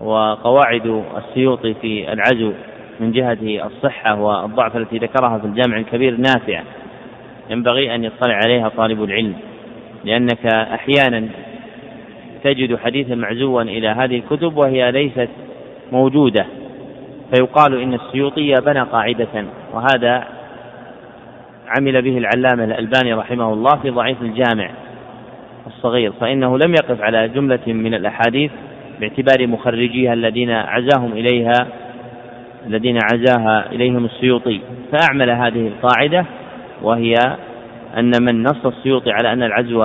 [0.00, 2.52] وقواعد السيوطي في العزو
[3.00, 6.64] من جهة الصحة والضعف التي ذكرها في الجامع الكبير نافعة.
[7.50, 9.34] ينبغي أن يطلع عليها طالب العلم
[10.04, 11.28] لأنك أحيانا
[12.44, 15.28] تجد حديثا معزوا إلى هذه الكتب وهي ليست
[15.92, 16.46] موجودة
[17.34, 20.24] فيقال إن السيوطي بنى قاعدة وهذا
[21.68, 24.70] عمل به العلامة الألباني رحمه الله في ضعيف الجامع
[25.66, 28.50] الصغير فإنه لم يقف على جملة من الأحاديث
[29.00, 31.66] باعتبار مخرجيها الذين عزاهم إليها
[32.66, 34.60] الذين عزاها إليهم السيوطي.
[34.92, 36.26] فأعمل هذه القاعدة
[36.82, 37.14] وهي
[37.96, 39.84] أن من نص السيوطي على أن العزو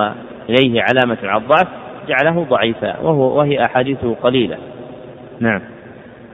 [0.49, 1.67] إليه علامة على الضعف
[2.07, 4.57] جعله ضعيفا وهو وهي أحاديثه قليلة.
[5.39, 5.61] نعم.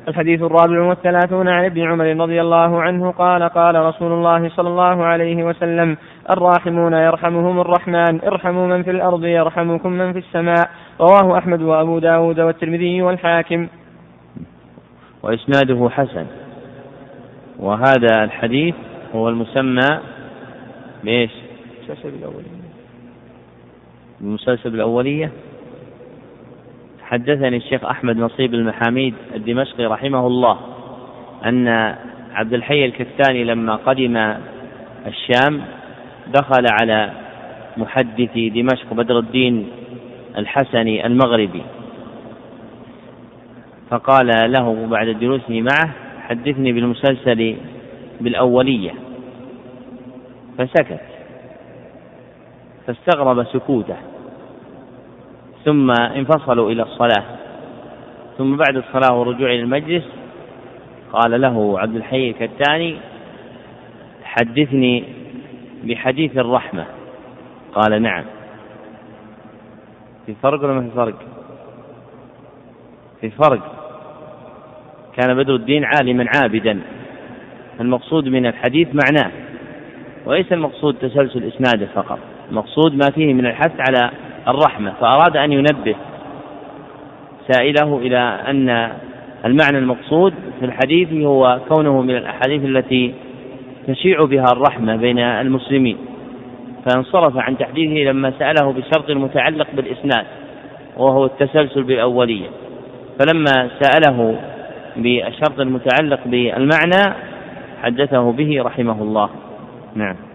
[0.09, 5.05] الحديث الرابع والثلاثون عن ابن عمر رضي الله عنه قال قال رسول الله صلى الله
[5.05, 5.97] عليه وسلم
[6.29, 10.69] الراحمون يرحمهم الرحمن ارحموا من في الأرض يرحمكم من في السماء.
[11.01, 13.67] رواه أحمد وأبو داود والترمذي والحاكم.
[15.23, 16.25] وإسناده حسن.
[17.59, 18.75] وهذا الحديث
[19.15, 19.99] هو المسمى
[21.03, 21.31] بإيش؟
[21.89, 22.59] المسلسل الأولية
[24.21, 25.31] المسلسل الأولية؟
[27.09, 30.59] حدثني الشيخ أحمد نصيب المحاميد الدمشقي رحمه الله
[31.45, 31.67] أن
[32.31, 34.17] عبد الحي الكستاني لما قدم
[35.07, 35.61] الشام
[36.27, 37.11] دخل على
[37.77, 39.69] محدث دمشق بدر الدين
[40.37, 41.61] الحسني المغربي.
[43.89, 45.89] فقال له بعد جلوسه معه
[46.21, 47.55] حدثني بالمسلسل
[48.21, 48.93] بالأولية
[50.57, 51.01] فسكت.
[52.87, 54.08] فاستغرب سكوته.
[55.65, 57.23] ثم انفصلوا إلى الصلاة.
[58.37, 60.03] ثم بعد الصلاة والرجوع إلى المجلس
[61.13, 62.97] قال له عبد الحي الكتاني
[64.23, 65.03] حدثني
[65.83, 66.85] بحديث الرحمة.
[67.73, 68.23] قال نعم.
[70.25, 71.15] في فرق ولا ما في فرق؟
[73.21, 73.75] في فرق.
[75.17, 76.79] كان بدر الدين عالما عابدا.
[77.79, 79.31] المقصود من الحديث معناه
[80.25, 82.19] وليس المقصود تسلسل إسناده فقط.
[82.49, 84.11] المقصود ما فيه من الحث على
[84.47, 85.95] الرحمة فأراد أن ينبه
[87.51, 88.91] سائله إلى أن
[89.45, 93.13] المعنى المقصود في الحديث هو كونه من الأحاديث التي
[93.87, 95.97] تشيع بها الرحمة بين المسلمين.
[96.85, 100.25] فانصرف عن تحديثه لما سأله بشرط متعلق بالإسناد
[100.97, 102.47] وهو التسلسل بالأولية.
[103.19, 104.39] فلما سأله
[104.95, 107.15] بالشرط المتعلق بالمعنى
[107.83, 109.29] حدثه به رحمه الله.
[109.95, 110.28] نعم.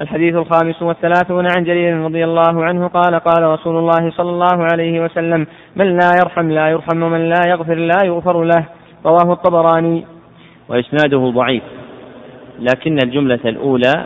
[0.00, 5.04] الحديث الخامس والثلاثون عن جرير رضي الله عنه قال قال رسول الله صلى الله عليه
[5.04, 8.64] وسلم من لا يرحم لا يرحم ومن لا يغفر لا يغفر له.
[9.06, 10.04] رواه الطبراني.
[10.68, 11.62] وإسناده ضعيف
[12.58, 14.04] لكن الجملة الأولى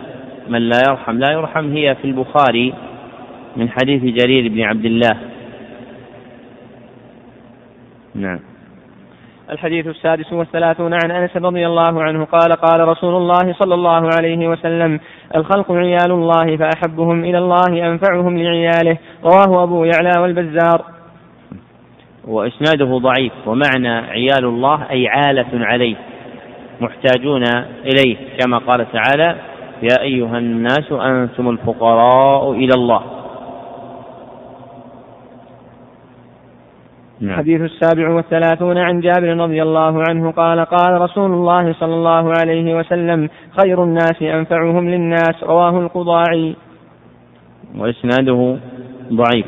[0.48, 2.74] من لا يرحم لا يرحم هي في البخاري
[3.56, 5.16] من حديث جرير بن عبد الله.
[8.14, 8.55] نعم.
[9.50, 14.48] الحديث السادس والثلاثون عن أنس رضي الله عنه قال قال رسول الله صلى الله عليه
[14.48, 15.00] وسلم
[15.36, 18.98] الخلق عيال الله فأحبهم إلى الله أنفعهم لعياله.
[19.24, 20.84] رواه أبو يعلى والبزار.
[22.28, 25.96] وإسناده ضعيف ومعنى عيال الله أي عالة عليه
[26.80, 27.44] محتاجون
[27.84, 29.36] إليه كما قال تعالى
[29.82, 33.02] يا أيها الناس أنتم الفقراء إلى الله.
[37.22, 42.78] الحديث السابع والثلاثون عن جابر رضي الله عنه قال قال رسول الله صلى الله عليه
[42.78, 43.28] وسلم
[43.62, 46.56] خير الناس أنفعهم للناس رواه القضاعي.
[47.78, 48.56] وإسناده
[49.12, 49.46] ضعيف.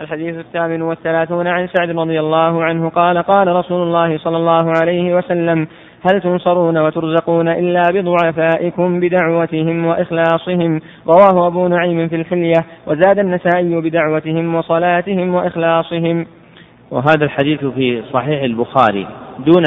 [0.00, 5.14] الحديث الثامن والثلاثون عن سعد رضي الله عنه قال قال رسول الله صلى الله عليه
[5.16, 5.66] وسلم
[6.02, 14.54] هل تنصرون وترزقون إلا بضعفائكم بدعوتهم وإخلاصهم؟ رواه أبو نعيم في الحلية وزاد النسائي بدعوتهم
[14.54, 16.26] وصلاتهم وإخلاصهم.
[16.90, 19.06] وهذا الحديث في صحيح البخاري
[19.38, 19.64] دون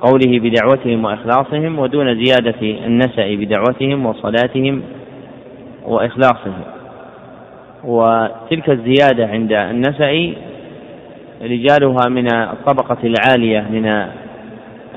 [0.00, 4.82] قوله بدعوتهم وإخلاصهم ودون زيادة النسأ بدعوتهم وصلاتهم
[5.86, 6.60] وإخلاصهم.
[7.84, 10.34] وتلك الزيادة عند النسأ
[11.42, 14.06] رجالها من الطبقة العالية من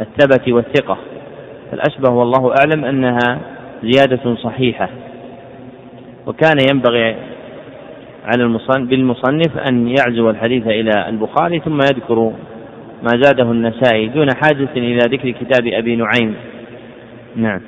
[0.02, 0.98] الثبت والثقة.
[1.72, 3.40] فالأشبه والله أعلم أنها
[3.84, 4.90] زيادة صحيحة.
[6.28, 7.16] وكان ينبغي
[8.26, 12.34] على المصنف بالمصنف أن يعزو الحديث إلى البخاري ثم يذكر
[13.04, 16.36] ما زاده النسائي دون حاجة إلى ذكر كتاب أبي نعيم.
[17.36, 17.62] نعم.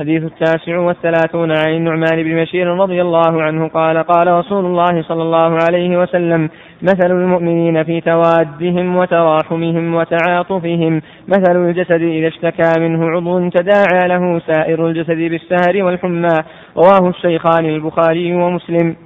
[0.00, 5.22] الحديث التاسع والثلاثون عن النعمان بن بشير رضي الله عنه قال قال رسول الله صلى
[5.22, 6.50] الله عليه وسلم
[6.82, 14.86] مثل المؤمنين في توادهم وتراحمهم وتعاطفهم مثل الجسد إذا اشتكى منه عضو تداعى له سائر
[14.86, 16.38] الجسد بالسهر والحمى.
[16.76, 18.96] رواه الشيخان البخاري ومسلم.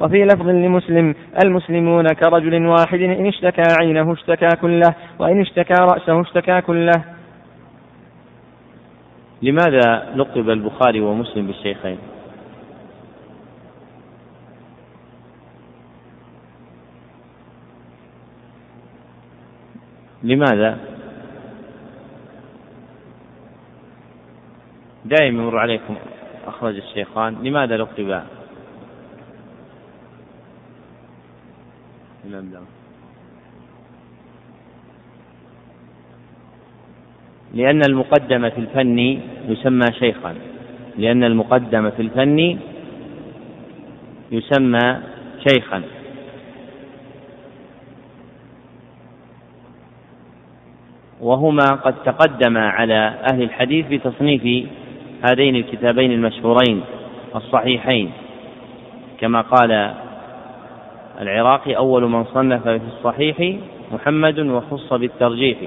[0.00, 1.14] وفي لفظ لمسلم
[1.44, 7.13] المسلمون كرجل واحد إن اشتكى عينه اشتكى كله وإن اشتكى رأسه اشتكى كله.
[9.44, 11.98] لماذا لقب البخاري ومسلم بالشيخين؟
[20.22, 20.78] لماذا؟
[25.04, 25.96] دائما يمر عليكم
[26.46, 28.22] أخرج الشيخان لماذا لقب
[32.24, 32.73] الإمام
[37.54, 38.98] لأن المقدم في الفن
[39.48, 40.34] يسمى شيخا.
[40.98, 42.58] لأن المقدم في الفن
[44.32, 44.96] يسمى
[45.48, 45.82] شيخا.
[51.20, 54.68] وهما قد تقدما على أهل الحديث بتصنيف
[55.30, 56.80] هذين الكتابين المشهورين
[57.36, 58.10] الصحيحين.
[59.20, 59.94] كما قال
[61.20, 63.56] العراقي أول من صنف في الصحيح
[63.92, 65.58] محمد وخص بالترجيح.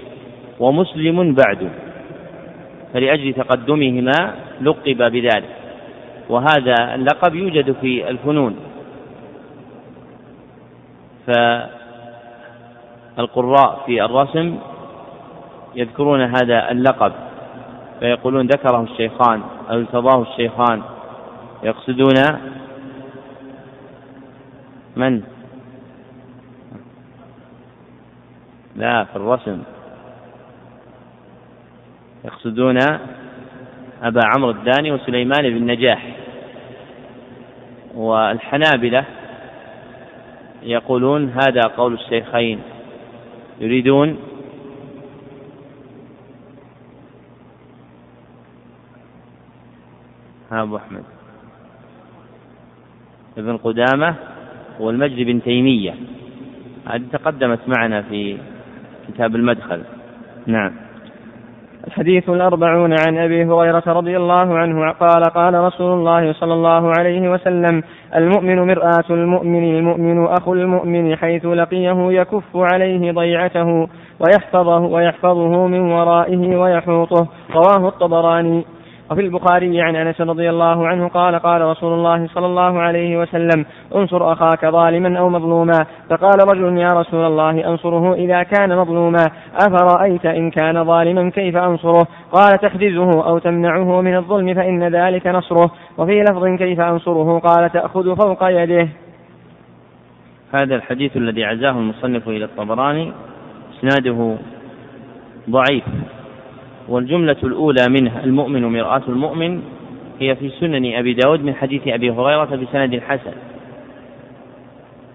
[0.59, 1.69] ومسلم بعد.
[2.93, 5.55] فلأجل تقدمهما لقب بذلك.
[6.29, 8.55] وهذا اللقب يوجد في الفنون.
[13.17, 14.57] فالقراء في الرسم
[15.75, 17.11] يذكرون هذا اللقب.
[17.99, 20.81] فيقولون ذكره الشيخان أو ارتضاه الشيخان.
[21.63, 22.39] يقصدون
[24.95, 25.21] من؟
[28.75, 29.63] لا في الرسم.
[32.27, 32.77] يقصدون
[34.03, 36.15] أبا عمرو الداني وسليمان بن نجاح.
[37.95, 39.05] والحنابلة
[40.63, 42.59] يقولون هذا قول الشيخين.
[43.59, 44.17] يريدون
[50.51, 51.03] ها أبو أحمد.
[53.37, 54.15] ابن قدامة
[54.79, 55.95] والمجد بن تيمية.
[56.87, 58.37] هذه تقدمت معنا في
[59.07, 59.83] كتاب المدخل.
[60.45, 60.86] نعم.
[61.87, 67.31] الحديث الأربعون عن أبي هريرة رضي الله عنه قال قال رسول الله صلى الله عليه
[67.31, 67.83] وسلم
[68.15, 73.87] المؤمن مرآة المؤمن المؤمن أخو المؤمن حيث لقيه يكف عليه ضيعته
[74.19, 77.27] ويحفظه ويحفظه من ورائه ويحوطه.
[77.51, 78.65] رواه الطبراني.
[79.11, 83.65] وفي البخاري عن أنس رضي الله عنه قال قال رسول الله صلى الله عليه وسلم
[83.95, 85.85] انصر أخاك ظالما أو مظلوما.
[86.09, 89.25] فقال رجل يا رسول الله أنصره إذا كان مظلوما.
[89.55, 95.71] أفرأيت إن كان ظالما كيف أنصره؟ قال تحجزه أو تمنعه من الظلم فإن ذلك نصره.
[95.97, 98.87] وفي لفظ كيف أنصره؟ قال تأخذ فوق يده.
[100.61, 103.11] هذا الحديث الذي عزاه المصنف إلى الطبراني
[103.73, 104.35] إسناده
[105.49, 105.83] ضعيف.
[106.87, 109.61] والجملة الأولى منه المؤمن مرآة المؤمن
[110.19, 113.33] هي في سنن أبي داود من حديث أبي هريرة بسند حسن.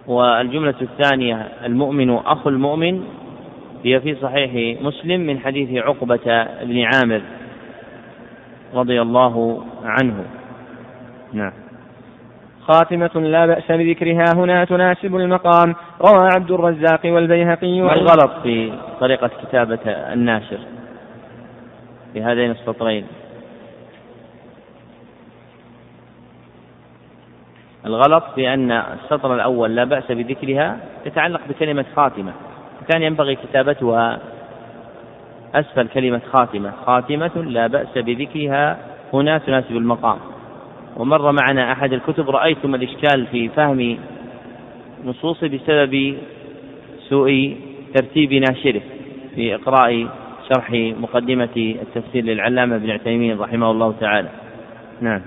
[0.07, 3.03] والجملة الثانية المؤمن أخو المؤمن
[3.85, 7.21] هي في صحيح مسلم من حديث عقبة بن عامر
[8.75, 10.25] رضي الله عنه.
[11.33, 11.53] نعم.
[12.61, 15.75] خاتمة لا بأس بذكرها هنا تناسب المقام.
[16.01, 20.59] روى عبد الرزاق والبيهقي ما الغلط في طريقة كتابة الناشر؟
[22.13, 23.07] في هذين السطرين.
[27.87, 32.33] الغلط في أن السطر الأول لا بأس بذكرها يتعلق بكلمة خاتمة.
[32.89, 34.19] كان ينبغي كتابتها
[35.55, 36.73] أسفل كلمة خاتمة.
[36.87, 38.79] خاتمة لا بأس بذكرها.
[39.13, 40.19] هنا تناسب المقام.
[40.97, 43.99] ومر معنا أحد الكتب رأيتم الإشكال في فهم
[45.05, 46.19] نصوصه بسبب
[47.09, 47.57] سوء
[47.95, 48.83] ترتيب ناشره
[49.35, 50.09] في إقراء
[50.49, 50.71] شرح
[51.01, 54.29] مقدمة التفسير للعلامة ابن عثيمين رحمه الله تعالى.
[55.01, 55.21] نعم.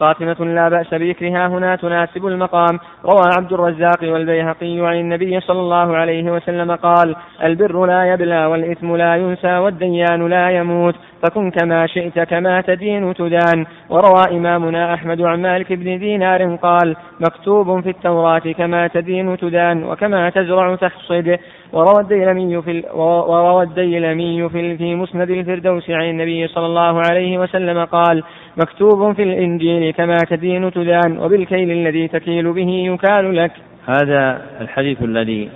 [0.00, 2.78] خاتمة لا بأس بذكرها هنا تناسب المقام.
[3.04, 8.96] روى عبد الرزاق والبيهقي عن النبي صلى الله عليه وسلم قال البر لا يبلى والإثم
[8.96, 13.66] لا ينسى والديان لا يموت فكن كما شئت كما تدين تدان.
[13.90, 20.30] وروى إمامنا أحمد عن مالك بن دينار قال مكتوب في التوراة كما تدين تدان وكما
[20.30, 21.38] تزرع تحصد
[21.72, 27.84] وروى الديلمي في وروى الديلمي في في مسند الفردوس عن النبي صلى الله عليه وسلم
[27.84, 28.22] قال
[28.56, 33.52] مكتوب في الإنجيل كما تدين تدان وبالكيل الذي تكيل به يكال لك.
[33.86, 35.48] هذا الحديث الذي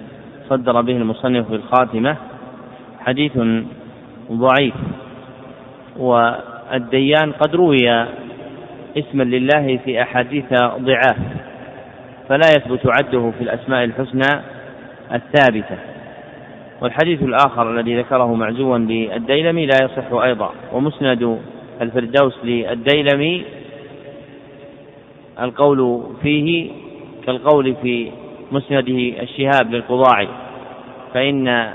[0.48, 2.16] صدر به المصنف في الخاتمة
[3.00, 3.32] حديث
[4.32, 4.74] ضعيف
[5.96, 8.06] والديان قد روي
[8.96, 11.18] اسما لله في أحاديث ضعاف
[12.28, 14.40] فلا يثبت عده في الأسماء الحسنى
[15.14, 15.76] الثابتة.
[16.80, 21.38] والحديث الآخر الذي ذكره معزوا للديلمي لا يصح أيضا ومسند
[21.80, 23.44] الفردوس للديلمي
[25.40, 26.70] القول فيه
[27.26, 28.10] كالقول في
[28.52, 30.28] مسنده الشهاب للقضاعي
[31.14, 31.70] فإن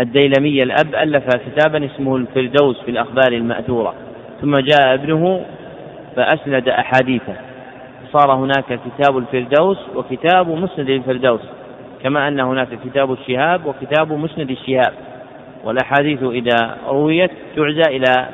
[0.00, 3.94] الديلمي الأب ألف كتابا اسمه الفردوس في الأخبار المأثورة
[4.40, 5.44] ثم جاء ابنه
[6.16, 7.34] فأسند أحاديثه
[8.12, 11.40] صار هناك كتاب الفردوس وكتاب مسند الفردوس
[12.04, 14.92] كما أن هناك كتاب الشهاب وكتاب مسند الشهاب
[15.64, 18.28] والأحاديث إذا رويت تعزى إلى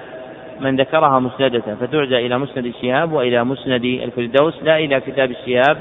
[0.61, 5.77] من ذكرها مسندة فتعزى إلى مسند الشهاب وإلى مسند الفردوس لا إلى كتاب الشهاب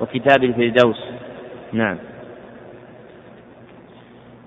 [0.00, 1.04] وكتاب الفردوس.
[1.72, 1.98] نعم.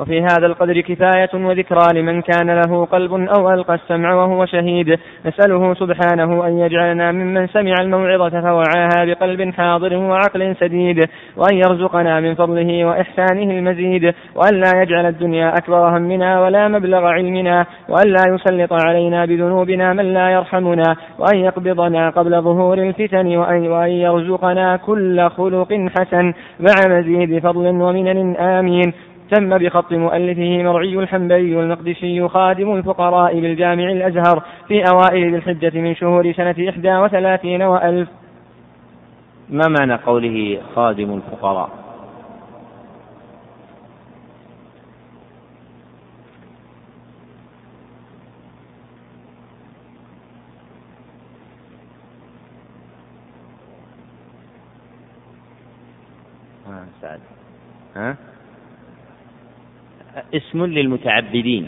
[0.01, 4.99] وفي هذا القدر كفاية وذكرى لمن كان له قلب أو ألقى السمع وهو شهيد.
[5.25, 12.35] نسأله سبحانه أن يجعلنا ممن سمع الموعظة فوعاها بقلب حاضر وعقل سديد وأن يرزقنا من
[12.35, 18.73] فضله وإحسانه المزيد وأن لا يجعل الدنيا أكبر همنا ولا مبلغ علمنا وأن لا يسلط
[18.85, 25.73] علينا بذنوبنا من لا يرحمنا وأن يقبضنا قبل ظهور الفتن وأن, وأن يرزقنا كل خلق
[25.73, 28.93] حسن مع مزيد فضل ومنن آمين.
[29.31, 35.95] تم بخط مؤلفه مرعي الحنبلي المقدسي خادم الفقراء بالجامع الأزهر في أوائل ذي الحجة من
[35.95, 38.09] شهور سنة إحدى وثلاثين وألف.
[39.49, 41.69] ما معنى قوله خادم الفقراء؟
[56.67, 57.19] ها سعد.
[57.95, 58.30] ها؟
[60.33, 61.67] اسم للمتعبدين.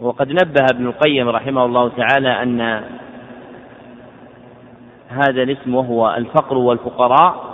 [0.00, 2.60] وقد نبه ابن القيم رحمه الله تعالى أن
[5.08, 7.52] هذا الاسم وهو الفقر والفقراء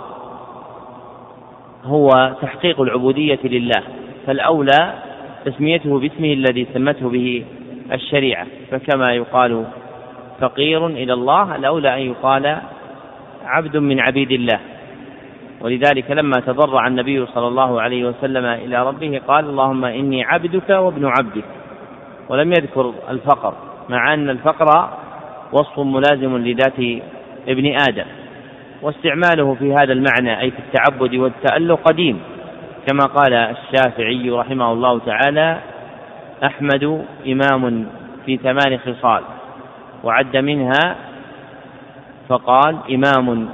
[1.83, 3.83] هو تحقيق العبودية لله
[4.27, 4.93] فالأولى
[5.45, 7.45] تسميته باسمه الذي سمته به
[7.91, 9.65] الشريعة فكما يقال
[10.39, 12.57] فقير إلى الله الأولى أن يقال
[13.45, 14.59] عبد من عبيد الله.
[15.61, 21.05] ولذلك لما تضرع النبي صلى الله عليه وسلم إلى ربه قال اللهم إني عبدك وابن
[21.05, 21.45] عبدك
[22.29, 23.53] ولم يذكر الفقر
[23.89, 24.89] مع أن الفقر
[25.53, 27.01] وصف ملازم لذات
[27.47, 28.05] ابن آدم
[28.81, 32.19] واستعماله في هذا المعنى أي في التعبد والتألق قديم
[32.87, 35.57] كما قال الشافعي رحمه الله تعالى
[36.43, 37.87] أحمد إمام
[38.25, 39.23] في ثمان خصال
[40.03, 40.95] وعد منها
[42.29, 43.49] فقال إمام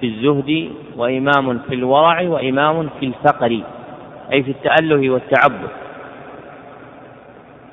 [0.00, 3.60] في الزهد وإمام في الورع وإمام في الفقر
[4.32, 5.68] أي في التأله والتعبد.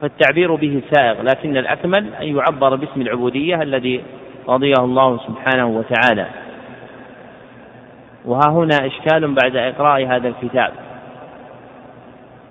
[0.01, 4.03] فالتعبير به سائغ لكن الأكمل أن يعبر باسم العبودية الذي
[4.47, 6.25] رضيه الله سبحانه وتعالى.
[8.25, 10.73] وها هنا إشكال بعد إقراء هذا الكتاب.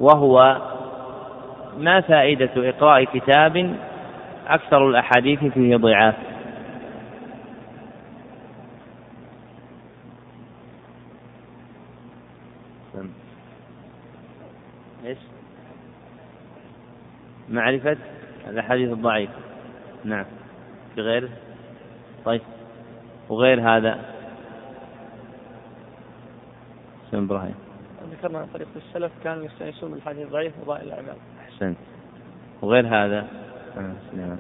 [0.01, 0.57] وهو
[1.79, 3.77] ما فائدة إقراء كتاب
[4.49, 6.15] أكثر الأحاديث فيه ضعاف
[15.07, 15.19] إيش؟
[17.49, 17.97] معرفة
[18.51, 19.33] الأحاديث الضعيفة.
[20.05, 20.25] نعم.
[20.95, 21.29] في غيره
[22.25, 22.41] طيب.
[23.29, 23.99] وغير هذا؟
[27.11, 27.55] سن إبراهيم.
[28.13, 31.77] ذكرنا عن طريق السلف كانوا يستأنسون بالحديث الضعيف وضائع الأعمال أحسنت.
[32.63, 33.27] وغير هذا؟
[34.17, 34.37] نعم.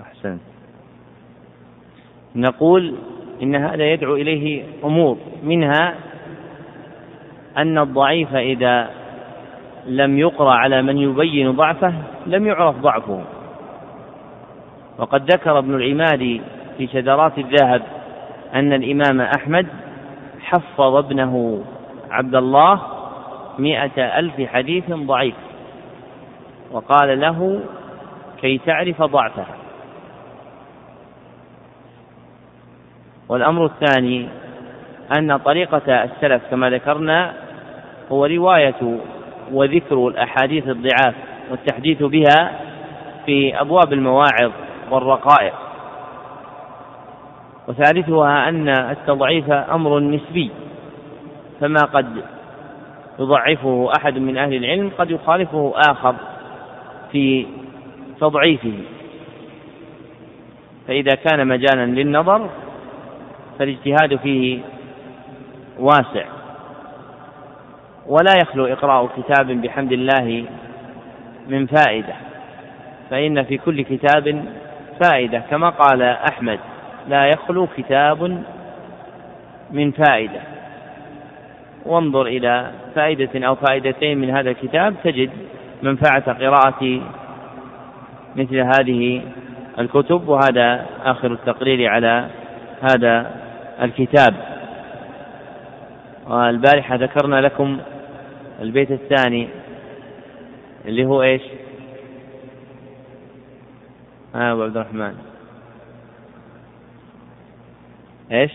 [0.00, 0.40] أحسنت.
[2.36, 2.96] نقول
[3.42, 6.09] إن هذا يدعو إليه أمور منها
[7.58, 8.90] أن الضعيف إذا
[9.86, 11.92] لم يقرأ على من يبين ضعفه
[12.26, 13.22] لم يعرف ضعفه.
[14.98, 16.40] وقد ذكر ابن العماد
[16.78, 17.82] في شذرات الذهب
[18.54, 19.66] أن الإمام أحمد
[20.40, 21.64] حفظ ابنه
[22.10, 22.80] عبد الله
[23.58, 25.34] مئة ألف حديث ضعيف
[26.70, 27.60] وقال له
[28.40, 29.44] كي تعرف ضعفه.
[33.28, 34.28] والأمر الثاني
[35.18, 37.32] أن طريقة السلف كما ذكرنا
[38.12, 38.98] هو رواية
[39.52, 41.14] وذكر الأحاديث الضعاف
[41.50, 42.60] والتحديث بها
[43.26, 44.52] في أبواب المواعظ
[44.90, 45.54] والرقائق.
[47.68, 50.50] وثالثها أن التضعيف أمر نسبي
[51.60, 52.06] فما قد
[53.18, 56.14] يضعفه أحد من أهل العلم قد يخالفه آخر
[57.12, 57.46] في
[58.20, 58.74] تضعيفه.
[60.88, 62.48] فإذا كان مجالا للنظر
[63.58, 64.60] فالاجتهاد فيه
[65.80, 66.24] واسع.
[68.06, 70.44] ولا يخلو إقراء كتاب بحمد الله
[71.48, 72.14] من فائدة.
[73.10, 74.44] فإن في كل كتاب
[75.04, 75.38] فائدة.
[75.50, 76.58] كما قال أحمد
[77.08, 78.42] لا يخلو كتاب
[79.70, 80.40] من فائدة.
[81.86, 85.30] وانظر إلى فائدة أو فائدتين من هذا الكتاب تجد
[85.82, 87.00] منفعة قراءة
[88.36, 89.22] مثل هذه
[89.78, 90.28] الكتب.
[90.28, 92.26] وهذا آخر التقرير على
[92.82, 93.30] هذا
[93.82, 94.49] الكتاب.
[96.30, 97.78] والبارحة ذكرنا لكم
[98.60, 99.48] البيت الثاني
[100.84, 101.42] اللي هو إيش؟
[104.34, 105.14] ها أبو عبد الرحمن
[108.32, 108.52] إيش؟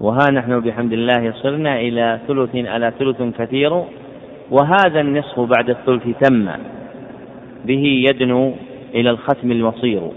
[0.00, 3.84] وها نحن بحمد الله صرنا إلى ثلث على ثلث كثير
[4.50, 6.50] وهذا النصف بعد الثلث تم
[7.64, 8.54] به يدنو
[8.94, 10.10] إلى الختم المصير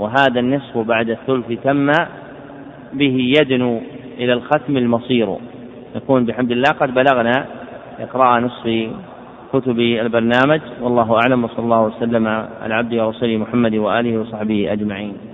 [0.00, 1.92] وهذا النصف بعد الثلث تم
[2.92, 3.80] به يدنو
[4.18, 5.28] إلى الختم المصير.
[5.96, 7.46] نكون بحمد الله قد بلغنا
[8.00, 8.64] إقراء نصف
[9.52, 10.60] كتب البرنامج.
[10.80, 12.26] والله أعلم وصلى الله وسلم
[12.62, 15.29] على عبده ورسوله محمد وآله وصحبه أجمعين.